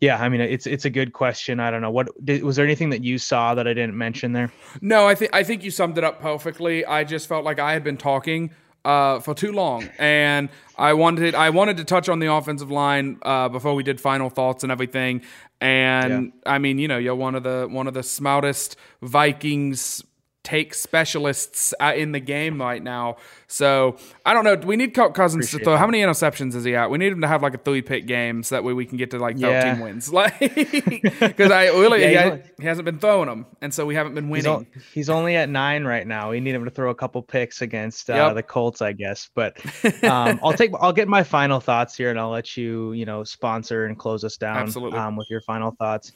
yeah, 0.00 0.16
I 0.20 0.28
mean 0.28 0.40
it's 0.40 0.66
it's 0.66 0.84
a 0.84 0.90
good 0.90 1.12
question. 1.12 1.60
I 1.60 1.70
don't 1.70 1.82
know 1.82 1.90
what 1.90 2.08
did, 2.24 2.42
was 2.42 2.56
there 2.56 2.64
anything 2.64 2.90
that 2.90 3.04
you 3.04 3.18
saw 3.18 3.54
that 3.54 3.68
I 3.68 3.74
didn't 3.74 3.96
mention 3.96 4.32
there? 4.32 4.50
No, 4.80 5.06
I 5.06 5.14
think 5.14 5.34
I 5.34 5.44
think 5.44 5.62
you 5.62 5.70
summed 5.70 5.98
it 5.98 6.04
up 6.04 6.20
perfectly. 6.20 6.86
I 6.86 7.04
just 7.04 7.28
felt 7.28 7.44
like 7.44 7.58
I 7.58 7.72
had 7.72 7.84
been 7.84 7.98
talking 7.98 8.50
uh, 8.84 9.20
for 9.20 9.34
too 9.34 9.52
long, 9.52 9.88
and 9.98 10.48
I 10.76 10.94
wanted 10.94 11.34
I 11.34 11.50
wanted 11.50 11.76
to 11.76 11.84
touch 11.84 12.08
on 12.08 12.18
the 12.18 12.32
offensive 12.32 12.70
line 12.70 13.18
uh, 13.22 13.50
before 13.50 13.74
we 13.74 13.82
did 13.82 14.00
final 14.00 14.30
thoughts 14.30 14.62
and 14.62 14.72
everything. 14.72 15.22
And 15.60 16.32
yeah. 16.46 16.52
I 16.52 16.58
mean, 16.58 16.78
you 16.78 16.88
know, 16.88 16.96
you're 16.96 17.14
one 17.14 17.34
of 17.34 17.42
the 17.42 17.68
one 17.70 17.86
of 17.86 17.92
the 17.92 18.02
smartest 18.02 18.76
Vikings 19.02 20.02
take 20.50 20.74
specialists 20.74 21.72
uh, 21.80 21.92
in 21.94 22.10
the 22.10 22.18
game 22.18 22.60
right 22.60 22.82
now. 22.82 23.16
So 23.46 23.96
I 24.26 24.34
don't 24.34 24.44
know. 24.44 24.56
We 24.56 24.76
need 24.76 24.94
Kirk 24.94 25.14
Cousins 25.14 25.44
Appreciate 25.44 25.60
to 25.60 25.64
throw. 25.64 25.72
That. 25.74 25.78
How 25.78 25.86
many 25.86 26.00
interceptions 26.00 26.56
is 26.56 26.64
he 26.64 26.74
at? 26.74 26.90
We 26.90 26.98
need 26.98 27.12
him 27.12 27.20
to 27.20 27.28
have 27.28 27.42
like 27.42 27.54
a 27.54 27.58
three 27.58 27.82
pick 27.82 28.06
game 28.06 28.42
so 28.42 28.56
that 28.56 28.64
way 28.64 28.72
we 28.72 28.84
can 28.84 28.98
get 28.98 29.12
to 29.12 29.18
like 29.18 29.38
13 29.38 29.50
yeah. 29.50 29.80
wins. 29.80 30.10
Like 30.20 30.38
because 30.40 31.50
I 31.50 31.68
really 31.68 32.02
yeah, 32.02 32.36
he, 32.36 32.42
he, 32.58 32.66
hasn't 32.66 32.84
been 32.84 32.98
throwing 32.98 33.28
them, 33.28 33.46
and 33.62 33.72
so 33.72 33.86
we 33.86 33.94
haven't 33.94 34.14
been 34.14 34.28
winning. 34.28 34.66
He's, 34.74 34.84
he's, 34.92 35.10
only 35.10 35.36
at 35.36 35.48
nine 35.48 35.84
right 35.84 36.06
now. 36.06 36.30
We 36.30 36.40
need 36.40 36.54
him 36.54 36.64
to 36.64 36.70
throw 36.70 36.90
a 36.90 36.94
couple 36.94 37.22
picks 37.22 37.62
against 37.62 38.10
uh, 38.10 38.14
yep. 38.14 38.34
the 38.34 38.42
Colts, 38.42 38.82
I 38.82 38.92
guess. 38.92 39.30
But 39.34 39.56
um, 40.04 40.40
I'll 40.42 40.52
take 40.52 40.72
I'll 40.78 40.92
get 40.92 41.08
my 41.08 41.22
final 41.22 41.60
thoughts 41.60 41.96
here, 41.96 42.10
and 42.10 42.18
I'll 42.18 42.30
let 42.30 42.56
you 42.56 42.92
you 42.92 43.06
know 43.06 43.24
sponsor 43.24 43.86
and 43.86 43.98
close 43.98 44.24
us 44.24 44.36
down 44.36 44.56
Absolutely. 44.56 44.98
Um, 44.98 45.16
with 45.16 45.30
your 45.30 45.40
final 45.42 45.70
thoughts 45.70 46.12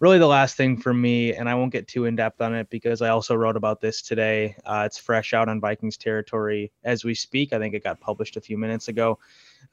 really 0.00 0.18
the 0.18 0.26
last 0.26 0.56
thing 0.56 0.76
for 0.76 0.92
me, 0.92 1.34
and 1.34 1.48
I 1.48 1.54
won't 1.54 1.72
get 1.72 1.88
too 1.88 2.04
in 2.04 2.16
depth 2.16 2.40
on 2.40 2.54
it 2.54 2.68
because 2.70 3.02
I 3.02 3.08
also 3.08 3.34
wrote 3.34 3.56
about 3.56 3.80
this 3.80 4.02
today. 4.02 4.56
Uh, 4.64 4.84
it's 4.86 4.98
fresh 4.98 5.32
out 5.34 5.48
on 5.48 5.60
Vikings 5.60 5.96
territory 5.96 6.70
as 6.84 7.04
we 7.04 7.14
speak. 7.14 7.52
I 7.52 7.58
think 7.58 7.74
it 7.74 7.84
got 7.84 8.00
published 8.00 8.36
a 8.36 8.40
few 8.40 8.58
minutes 8.58 8.88
ago. 8.88 9.18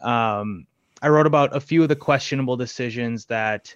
Um, 0.02 0.68
I 1.02 1.10
wrote 1.10 1.28
about 1.28 1.56
a 1.56 1.60
few 1.60 1.84
of 1.84 1.90
the 1.90 1.96
questionable 1.96 2.58
decisions 2.58 3.26
that 3.26 3.76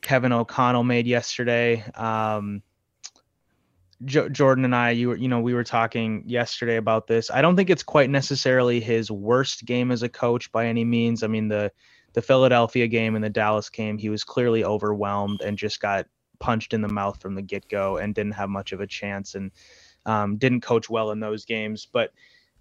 Kevin 0.00 0.32
O'Connell 0.32 0.84
made 0.84 1.06
yesterday. 1.06 1.84
Um, 1.94 2.62
jo- 4.04 4.28
Jordan 4.28 4.64
and 4.64 4.74
I, 4.74 4.90
you 4.90 5.08
were, 5.08 5.16
you 5.16 5.28
know, 5.28 5.40
we 5.40 5.54
were 5.54 5.64
talking 5.64 6.24
yesterday 6.26 6.76
about 6.76 7.06
this. 7.06 7.30
I 7.30 7.42
don't 7.42 7.56
think 7.56 7.70
it's 7.70 7.82
quite 7.82 8.10
necessarily 8.10 8.80
his 8.80 9.10
worst 9.10 9.64
game 9.64 9.90
as 9.90 10.02
a 10.02 10.08
coach 10.08 10.50
by 10.52 10.66
any 10.66 10.84
means. 10.84 11.22
I 11.22 11.26
mean, 11.26 11.48
the 11.48 11.70
the 12.12 12.22
Philadelphia 12.22 12.86
game 12.86 13.14
and 13.14 13.24
the 13.24 13.30
Dallas 13.30 13.68
game, 13.68 13.98
he 13.98 14.08
was 14.08 14.24
clearly 14.24 14.64
overwhelmed 14.64 15.40
and 15.42 15.56
just 15.56 15.80
got 15.80 16.06
punched 16.38 16.72
in 16.72 16.80
the 16.80 16.88
mouth 16.88 17.20
from 17.20 17.34
the 17.34 17.42
get 17.42 17.68
go 17.68 17.98
and 17.98 18.14
didn't 18.14 18.32
have 18.32 18.48
much 18.48 18.72
of 18.72 18.80
a 18.80 18.86
chance 18.86 19.34
and 19.34 19.50
um, 20.06 20.36
didn't 20.36 20.62
coach 20.62 20.90
well 20.90 21.10
in 21.10 21.20
those 21.20 21.44
games. 21.44 21.86
But 21.90 22.12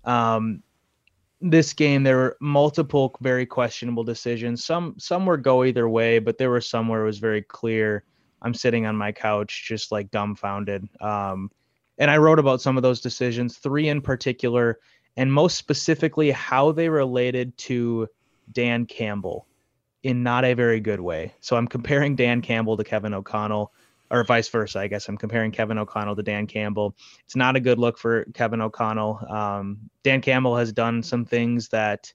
um, 0.03 0.61
this 1.41 1.73
game, 1.73 2.03
there 2.03 2.17
were 2.17 2.37
multiple 2.41 3.15
very 3.21 3.45
questionable 3.45 4.03
decisions. 4.03 4.63
Some 4.63 4.95
some 4.99 5.25
were 5.25 5.37
go 5.37 5.63
either 5.63 5.87
way, 5.87 6.19
but 6.19 6.37
there 6.37 6.49
were 6.49 6.61
some 6.61 6.87
where 6.87 7.01
it 7.01 7.07
was 7.07 7.19
very 7.19 7.41
clear. 7.41 8.03
I'm 8.41 8.53
sitting 8.53 8.85
on 8.85 8.95
my 8.95 9.11
couch, 9.11 9.65
just 9.67 9.91
like 9.91 10.11
dumbfounded. 10.11 10.87
Um, 11.01 11.49
and 11.97 12.09
I 12.09 12.17
wrote 12.17 12.39
about 12.39 12.61
some 12.61 12.77
of 12.77 12.83
those 12.83 13.01
decisions, 13.01 13.57
three 13.57 13.89
in 13.89 14.01
particular, 14.01 14.79
and 15.17 15.31
most 15.31 15.57
specifically 15.57 16.31
how 16.31 16.71
they 16.71 16.87
related 16.87 17.57
to 17.57 18.07
Dan 18.51 18.85
Campbell 18.85 19.47
in 20.03 20.23
not 20.23 20.45
a 20.45 20.53
very 20.53 20.79
good 20.79 20.99
way. 20.99 21.33
So 21.39 21.55
I'm 21.55 21.67
comparing 21.67 22.15
Dan 22.15 22.41
Campbell 22.41 22.77
to 22.77 22.83
Kevin 22.83 23.13
O'Connell, 23.13 23.71
or 24.11 24.23
vice 24.23 24.49
versa. 24.49 24.79
I 24.79 24.87
guess 24.87 25.07
I'm 25.07 25.17
comparing 25.17 25.51
Kevin 25.51 25.77
O'Connell 25.77 26.15
to 26.15 26.23
Dan 26.23 26.47
Campbell. 26.47 26.95
It's 27.25 27.35
not 27.35 27.55
a 27.55 27.59
good 27.59 27.77
look 27.77 27.97
for 27.97 28.25
Kevin 28.33 28.61
O'Connell. 28.61 29.19
Um, 29.29 29.89
Dan 30.03 30.21
Campbell 30.21 30.55
has 30.57 30.71
done 30.71 31.03
some 31.03 31.25
things 31.25 31.69
that 31.69 32.11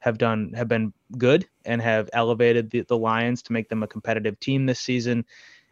have 0.00 0.18
done 0.18 0.52
have 0.54 0.68
been 0.68 0.92
good 1.18 1.46
and 1.64 1.80
have 1.80 2.08
elevated 2.12 2.70
the, 2.70 2.82
the 2.82 2.96
Lions 2.96 3.42
to 3.42 3.52
make 3.52 3.68
them 3.68 3.82
a 3.82 3.86
competitive 3.86 4.38
team 4.40 4.66
this 4.66 4.80
season. 4.80 5.24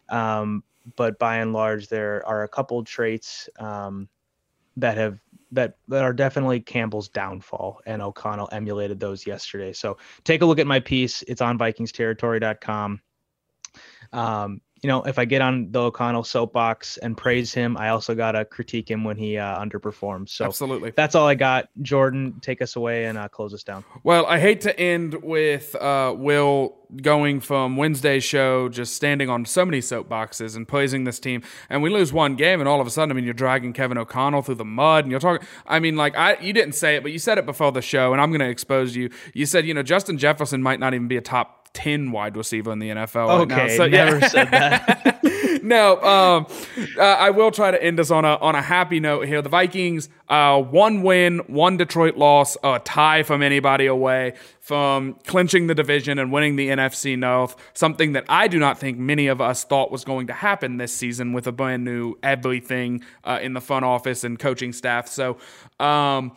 Um, 0.08 0.62
but 0.96 1.18
by 1.18 1.38
and 1.38 1.52
large, 1.52 1.88
there 1.88 2.26
are 2.26 2.44
a 2.44 2.48
couple 2.48 2.82
traits 2.84 3.48
um, 3.58 4.08
that 4.78 4.96
have 4.96 5.20
that 5.52 5.76
that 5.88 6.02
are 6.02 6.12
definitely 6.12 6.60
Campbell's 6.60 7.08
downfall, 7.08 7.80
and 7.86 8.02
O'Connell 8.02 8.48
emulated 8.52 9.00
those 9.00 9.26
yesterday. 9.26 9.72
So 9.72 9.96
take 10.24 10.42
a 10.42 10.46
look 10.46 10.58
at 10.58 10.66
my 10.66 10.80
piece. 10.80 11.22
It's 11.22 11.40
on 11.40 11.58
VikingsTerritory.com. 11.58 13.00
Um, 14.12 14.60
you 14.82 14.88
know, 14.88 15.02
if 15.02 15.18
I 15.18 15.24
get 15.24 15.42
on 15.42 15.70
the 15.72 15.80
O'Connell 15.80 16.24
soapbox 16.24 16.96
and 16.98 17.16
praise 17.16 17.52
him, 17.52 17.76
I 17.76 17.88
also 17.88 18.14
gotta 18.14 18.44
critique 18.44 18.90
him 18.90 19.04
when 19.04 19.16
he 19.16 19.36
uh, 19.36 19.58
underperforms. 19.58 20.30
So 20.30 20.44
absolutely, 20.44 20.92
that's 20.92 21.14
all 21.14 21.26
I 21.26 21.34
got. 21.34 21.68
Jordan, 21.82 22.38
take 22.40 22.62
us 22.62 22.76
away 22.76 23.06
and 23.06 23.18
uh, 23.18 23.28
close 23.28 23.52
us 23.52 23.62
down. 23.62 23.84
Well, 24.04 24.26
I 24.26 24.38
hate 24.38 24.60
to 24.62 24.78
end 24.78 25.22
with 25.22 25.74
uh, 25.74 26.14
Will 26.16 26.76
going 27.02 27.40
from 27.40 27.76
Wednesday's 27.76 28.24
show, 28.24 28.68
just 28.68 28.94
standing 28.94 29.28
on 29.28 29.44
so 29.44 29.64
many 29.64 29.80
soapboxes 29.80 30.56
and 30.56 30.66
praising 30.66 31.04
this 31.04 31.18
team, 31.18 31.42
and 31.68 31.82
we 31.82 31.90
lose 31.90 32.12
one 32.12 32.36
game, 32.36 32.60
and 32.60 32.68
all 32.68 32.80
of 32.80 32.86
a 32.86 32.90
sudden, 32.90 33.10
I 33.10 33.14
mean, 33.14 33.24
you're 33.24 33.34
dragging 33.34 33.72
Kevin 33.72 33.98
O'Connell 33.98 34.42
through 34.42 34.56
the 34.56 34.64
mud, 34.64 35.04
and 35.04 35.10
you're 35.10 35.20
talking. 35.20 35.46
I 35.66 35.80
mean, 35.80 35.96
like 35.96 36.16
I, 36.16 36.38
you 36.40 36.52
didn't 36.52 36.74
say 36.74 36.96
it, 36.96 37.02
but 37.02 37.12
you 37.12 37.18
said 37.18 37.38
it 37.38 37.46
before 37.46 37.72
the 37.72 37.82
show, 37.82 38.12
and 38.12 38.20
I'm 38.20 38.30
going 38.30 38.40
to 38.40 38.48
expose 38.48 38.94
you. 38.94 39.10
You 39.34 39.44
said, 39.44 39.66
you 39.66 39.74
know, 39.74 39.82
Justin 39.82 40.18
Jefferson 40.18 40.62
might 40.62 40.80
not 40.80 40.94
even 40.94 41.08
be 41.08 41.16
a 41.16 41.20
top 41.20 41.57
10 41.74 42.12
wide 42.12 42.36
receiver 42.36 42.72
in 42.72 42.78
the 42.78 42.90
NFL 42.90 43.42
okay, 43.42 43.54
right. 43.54 43.70
So, 43.76 43.86
never 43.86 44.18
yeah. 44.18 44.28
said 44.28 44.50
that. 44.50 45.62
no, 45.62 46.02
um, 46.02 46.46
uh, 46.96 47.02
I 47.02 47.30
will 47.30 47.50
try 47.50 47.70
to 47.70 47.82
end 47.82 48.00
us 48.00 48.10
on 48.10 48.24
a 48.24 48.36
on 48.36 48.54
a 48.54 48.62
happy 48.62 49.00
note 49.00 49.26
here. 49.26 49.42
The 49.42 49.48
Vikings, 49.48 50.08
uh, 50.28 50.60
one 50.60 51.02
win, 51.02 51.38
one 51.46 51.76
Detroit 51.76 52.16
loss, 52.16 52.56
a 52.62 52.80
tie 52.80 53.22
from 53.22 53.42
anybody 53.42 53.86
away 53.86 54.34
from 54.60 55.14
clinching 55.26 55.66
the 55.66 55.74
division 55.74 56.18
and 56.18 56.32
winning 56.32 56.56
the 56.56 56.68
NFC 56.68 57.18
North. 57.18 57.56
Something 57.74 58.12
that 58.12 58.24
I 58.28 58.48
do 58.48 58.58
not 58.58 58.78
think 58.78 58.98
many 58.98 59.26
of 59.26 59.40
us 59.40 59.64
thought 59.64 59.90
was 59.90 60.04
going 60.04 60.26
to 60.28 60.32
happen 60.32 60.76
this 60.76 60.92
season 60.92 61.32
with 61.32 61.46
a 61.46 61.52
brand 61.52 61.84
new 61.84 62.16
everything 62.22 63.02
uh, 63.24 63.38
in 63.40 63.52
the 63.52 63.60
front 63.60 63.84
office 63.84 64.24
and 64.24 64.38
coaching 64.38 64.72
staff. 64.72 65.08
So. 65.08 65.38
Um, 65.80 66.36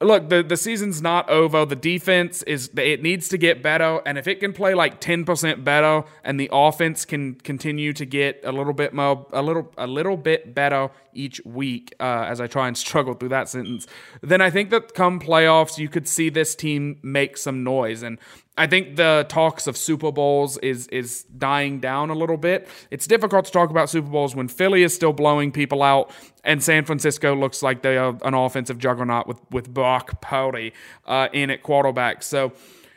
look, 0.00 0.28
the, 0.28 0.42
the 0.42 0.56
season's 0.56 1.02
not 1.02 1.28
over. 1.28 1.64
The 1.64 1.76
defense 1.76 2.42
is 2.44 2.70
it 2.76 3.02
needs 3.02 3.28
to 3.28 3.38
get 3.38 3.62
better, 3.62 4.00
and 4.06 4.18
if 4.18 4.26
it 4.26 4.40
can 4.40 4.52
play 4.52 4.74
like 4.74 5.00
ten 5.00 5.24
percent 5.24 5.64
better, 5.64 6.04
and 6.24 6.38
the 6.40 6.48
offense 6.52 7.04
can 7.04 7.34
continue 7.34 7.92
to 7.92 8.04
get 8.04 8.40
a 8.44 8.52
little 8.52 8.72
bit 8.72 8.94
more, 8.94 9.26
a 9.32 9.42
little 9.42 9.72
a 9.76 9.86
little 9.86 10.16
bit 10.16 10.54
better 10.54 10.90
each 11.12 11.40
week, 11.44 11.94
uh, 12.00 12.24
as 12.28 12.40
I 12.40 12.46
try 12.46 12.68
and 12.68 12.76
struggle 12.78 13.14
through 13.14 13.30
that 13.30 13.48
sentence, 13.48 13.86
then 14.22 14.40
I 14.40 14.50
think 14.50 14.70
that 14.70 14.94
come 14.94 15.20
playoffs, 15.20 15.78
you 15.78 15.88
could 15.88 16.08
see 16.08 16.30
this 16.30 16.54
team 16.54 16.98
make 17.02 17.36
some 17.36 17.62
noise. 17.62 18.02
And 18.02 18.18
I 18.56 18.66
think 18.66 18.96
the 18.96 19.24
talks 19.28 19.66
of 19.66 19.76
Super 19.76 20.12
Bowls 20.12 20.58
is 20.58 20.86
is 20.88 21.24
dying 21.24 21.80
down 21.80 22.10
a 22.10 22.14
little 22.14 22.36
bit. 22.36 22.68
It's 22.90 23.06
difficult 23.06 23.46
to 23.46 23.50
talk 23.50 23.70
about 23.70 23.88
Super 23.88 24.08
Bowls 24.08 24.34
when 24.34 24.48
Philly 24.48 24.82
is 24.82 24.94
still 24.94 25.12
blowing 25.12 25.52
people 25.52 25.82
out, 25.82 26.10
and 26.44 26.62
San 26.62 26.84
Francisco 26.84 27.34
looks 27.34 27.62
like 27.62 27.82
they 27.82 27.96
are 27.96 28.18
an 28.22 28.34
offensive 28.34 28.78
juggernaut 28.78 29.26
with 29.26 29.40
with 29.50 29.72
Brock 29.72 30.20
Purdy 30.20 30.72
uh, 31.06 31.28
in 31.32 31.50
at 31.50 31.62
quarterback. 31.62 32.22
So 32.22 32.52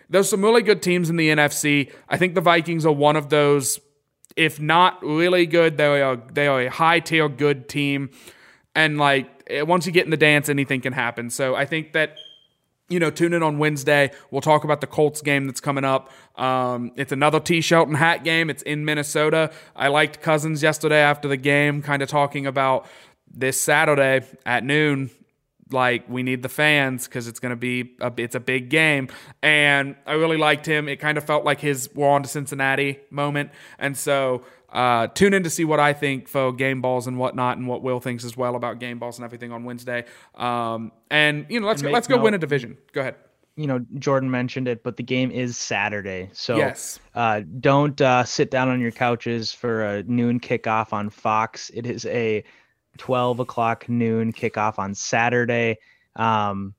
there's 0.10 0.30
some 0.30 0.44
really 0.44 0.64
good 0.64 0.82
teams 0.82 1.10
in 1.10 1.16
the 1.16 1.30
NFC. 1.30 1.92
I 2.10 2.18
think 2.18 2.36
the 2.36 2.42
Vikings 2.42 2.86
are 2.86 2.92
one 2.92 3.16
of 3.16 3.30
those. 3.30 3.80
If 4.36 4.60
not 4.60 5.04
really 5.04 5.46
good, 5.46 5.78
they 5.78 6.02
are 6.02 6.18
they 6.18 6.48
are 6.48 6.62
a 6.62 6.70
high 6.70 7.00
tier 7.00 7.30
good 7.30 7.70
team, 7.70 8.10
and 8.76 8.98
like 8.98 9.30
once 9.50 9.86
you 9.86 9.92
get 9.92 10.06
in 10.06 10.12
the 10.12 10.18
dance, 10.18 10.50
anything 10.50 10.82
can 10.82 10.94
happen. 10.94 11.30
So 11.30 11.56
I 11.56 11.66
think 11.66 11.94
that 11.94 12.18
you 12.90 13.00
know, 13.00 13.10
tune 13.10 13.34
in 13.34 13.42
on 13.44 13.58
Wednesday. 13.58 14.12
We'll 14.30 14.42
talk 14.42 14.64
about 14.64 14.82
the 14.82 14.88
Colts 14.88 15.22
game 15.22 15.48
that's 15.48 15.62
coming 15.62 15.84
up. 15.84 16.12
Um, 16.36 16.92
it's 16.96 17.12
another 17.12 17.40
T. 17.40 17.62
Shelton 17.62 17.96
hat 17.96 18.24
game. 18.24 18.50
It's 18.50 18.62
in 18.64 18.86
Minnesota. 18.86 19.52
I 19.76 19.88
liked 19.88 20.22
Cousins 20.22 20.62
yesterday 20.62 21.00
after 21.00 21.28
the 21.28 21.38
game, 21.38 21.82
kind 21.82 22.02
of 22.02 22.10
talking 22.10 22.46
about 22.46 22.88
this 23.32 23.60
Saturday 23.60 24.26
at 24.46 24.64
noon. 24.64 25.10
Like 25.72 26.08
we 26.08 26.22
need 26.22 26.44
the 26.44 26.50
fans 26.50 27.08
because 27.08 27.28
it's 27.28 27.40
going 27.40 27.52
to 27.52 27.56
be 27.56 27.96
a, 28.00 28.12
it's 28.18 28.36
a 28.36 28.40
big 28.40 28.70
game, 28.70 29.08
and 29.42 29.96
I 30.06 30.14
really 30.14 30.38
liked 30.38 30.68
him. 30.68 30.88
It 30.88 30.98
kind 30.98 31.18
of 31.18 31.24
felt 31.24 31.46
like 31.46 31.62
his 31.62 31.90
"we're 31.96 32.08
on 32.08 32.22
to 32.22 32.30
Cincinnati" 32.30 33.00
moment, 33.10 33.50
and 33.80 33.98
so 33.98 34.44
uh, 34.74 35.08
tune 35.08 35.34
in 35.34 35.44
to 35.44 35.50
see 35.50 35.64
what 35.64 35.80
I 35.80 35.94
think 35.94 36.28
for 36.28 36.52
game 36.52 36.82
balls 36.82 37.08
and 37.08 37.18
whatnot, 37.18 37.58
and 37.58 37.68
what 37.68 37.84
Will 37.84 38.00
thinks 38.00 38.26
as 38.26 38.36
well 38.36 38.56
about 38.56 38.80
game 38.80 39.00
balls 39.00 39.18
and 39.18 39.26
everything 39.26 39.52
on 39.52 39.64
Wednesday. 39.64 40.06
Um, 40.36 40.92
and 41.12 41.46
you 41.50 41.60
know, 41.60 41.68
let's 41.68 41.82
go, 41.82 41.92
let's 41.92 42.08
go 42.08 42.16
note, 42.16 42.24
win 42.24 42.34
a 42.34 42.40
division. 42.40 42.78
Go 42.92 43.02
ahead. 43.02 43.16
You 43.56 43.68
know, 43.68 43.86
Jordan 44.00 44.32
mentioned 44.32 44.68
it, 44.68 44.84
but 44.84 44.98
the 44.98 45.04
game 45.04 45.30
is 45.30 45.58
Saturday, 45.58 46.32
so 46.34 46.58
yes. 46.58 47.00
uh, 47.14 47.42
don't 47.60 48.02
uh, 48.02 48.24
sit 48.24 48.50
down 48.50 48.68
on 48.68 48.82
your 48.82 48.92
couches 48.92 49.52
for 49.52 49.84
a 49.84 50.04
noon 50.04 50.40
kickoff 50.40 50.92
on 50.92 51.12
Fox. 51.12 51.70
It 51.74 51.86
is 51.86 52.06
a 52.08 52.44
twelve 52.98 53.40
o'clock 53.40 53.88
noon 53.88 54.34
kickoff 54.34 54.80
on 54.80 54.96
Saturday. 54.96 55.78
Um, 56.16 56.74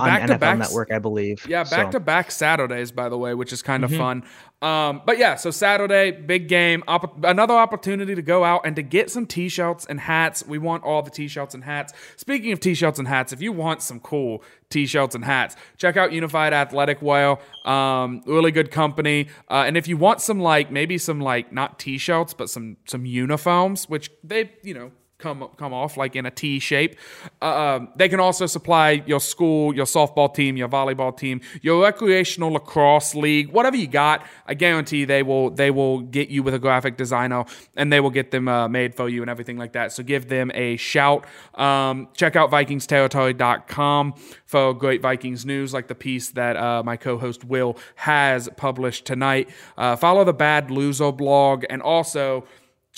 on 0.00 0.06
back 0.06 0.22
NFL 0.22 0.40
back, 0.40 0.58
Network, 0.58 0.92
I 0.92 0.98
believe. 0.98 1.46
Yeah, 1.46 1.64
back 1.64 1.86
so. 1.86 1.90
to 1.92 2.00
back 2.00 2.30
Saturdays, 2.30 2.92
by 2.92 3.08
the 3.08 3.18
way, 3.18 3.34
which 3.34 3.52
is 3.52 3.62
kind 3.62 3.84
of 3.84 3.90
mm-hmm. 3.90 4.00
fun. 4.00 4.24
Um, 4.62 5.00
but 5.06 5.16
yeah, 5.16 5.36
so 5.36 5.50
Saturday, 5.50 6.10
big 6.10 6.46
game, 6.46 6.84
op- 6.86 7.24
another 7.24 7.54
opportunity 7.54 8.14
to 8.14 8.20
go 8.20 8.44
out 8.44 8.62
and 8.66 8.76
to 8.76 8.82
get 8.82 9.10
some 9.10 9.26
t-shirts 9.26 9.86
and 9.86 9.98
hats. 9.98 10.44
We 10.46 10.58
want 10.58 10.84
all 10.84 11.02
the 11.02 11.10
t-shirts 11.10 11.54
and 11.54 11.64
hats. 11.64 11.94
Speaking 12.16 12.52
of 12.52 12.60
t-shirts 12.60 12.98
and 12.98 13.08
hats, 13.08 13.32
if 13.32 13.40
you 13.40 13.52
want 13.52 13.80
some 13.80 14.00
cool 14.00 14.42
t-shirts 14.68 15.14
and 15.14 15.24
hats, 15.24 15.56
check 15.78 15.96
out 15.96 16.12
Unified 16.12 16.52
Athletic 16.52 17.00
Wear. 17.00 17.38
Um, 17.64 18.22
really 18.26 18.50
good 18.50 18.70
company. 18.70 19.28
Uh, 19.48 19.64
and 19.66 19.78
if 19.78 19.88
you 19.88 19.96
want 19.96 20.20
some 20.20 20.40
like 20.40 20.70
maybe 20.70 20.98
some 20.98 21.20
like 21.20 21.52
not 21.52 21.78
t-shirts 21.78 22.34
but 22.34 22.50
some 22.50 22.76
some 22.86 23.06
uniforms, 23.06 23.88
which 23.88 24.10
they 24.22 24.52
you 24.62 24.74
know 24.74 24.92
come 25.20 25.48
come 25.56 25.72
off 25.72 25.96
like 25.96 26.16
in 26.16 26.26
a 26.26 26.30
T 26.30 26.58
shape. 26.58 26.96
Uh, 27.40 27.76
um, 27.76 27.88
they 27.96 28.08
can 28.08 28.20
also 28.20 28.46
supply 28.46 29.02
your 29.06 29.20
school, 29.20 29.74
your 29.74 29.86
softball 29.86 30.32
team, 30.32 30.56
your 30.56 30.68
volleyball 30.68 31.16
team, 31.16 31.40
your 31.62 31.82
recreational 31.82 32.50
lacrosse 32.52 33.14
league, 33.14 33.50
whatever 33.50 33.76
you 33.76 33.86
got. 33.86 34.26
I 34.46 34.54
guarantee 34.54 35.04
they 35.04 35.22
will 35.22 35.50
they 35.50 35.70
will 35.70 36.00
get 36.00 36.28
you 36.28 36.42
with 36.42 36.54
a 36.54 36.58
graphic 36.58 36.96
designer 36.96 37.44
and 37.76 37.92
they 37.92 38.00
will 38.00 38.10
get 38.10 38.30
them 38.30 38.48
uh, 38.48 38.68
made 38.68 38.94
for 38.94 39.08
you 39.08 39.22
and 39.22 39.30
everything 39.30 39.58
like 39.58 39.72
that. 39.72 39.92
So 39.92 40.02
give 40.02 40.28
them 40.28 40.50
a 40.54 40.76
shout. 40.76 41.26
Um, 41.54 42.08
check 42.14 42.36
out 42.36 42.50
VikingsTerritory.com 42.50 44.14
for 44.46 44.74
great 44.74 45.02
Vikings 45.02 45.46
news, 45.46 45.72
like 45.72 45.88
the 45.88 45.94
piece 45.94 46.30
that 46.30 46.56
uh, 46.56 46.82
my 46.82 46.96
co-host 46.96 47.44
Will 47.44 47.76
has 47.96 48.48
published 48.56 49.04
tonight. 49.04 49.48
Uh, 49.76 49.96
follow 49.96 50.24
the 50.24 50.32
Bad 50.32 50.70
Loser 50.70 51.12
blog 51.12 51.64
and 51.70 51.82
also 51.82 52.44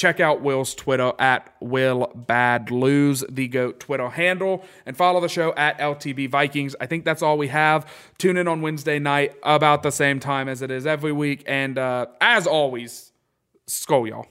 Check 0.03 0.19
out 0.19 0.43
Will's 0.43 0.75
Twitter 0.75 1.13
at 1.21 1.55
Will 1.61 2.11
Bad 2.17 2.73
Lose, 2.73 3.23
the 3.29 3.47
GOAT 3.47 3.79
Twitter 3.79 4.09
handle, 4.09 4.65
and 4.85 4.97
follow 4.97 5.21
the 5.21 5.29
show 5.29 5.55
at 5.55 5.79
LTB 5.79 6.29
Vikings. 6.29 6.75
I 6.81 6.87
think 6.87 7.05
that's 7.05 7.23
all 7.23 7.39
we 7.39 7.47
have. 7.47 7.89
Tune 8.19 8.37
in 8.37 8.49
on 8.49 8.63
Wednesday 8.63 8.99
night 8.99 9.37
about 9.45 9.85
the 9.85 9.93
same 9.93 10.19
time 10.19 10.49
as 10.49 10.61
it 10.61 10.73
is 10.73 10.89
every 10.89 11.13
week. 11.13 11.45
And 11.47 11.79
uh, 11.79 12.07
as 12.21 12.49
always, 12.49 13.13
Skol 13.69 14.09
y'all. 14.09 14.27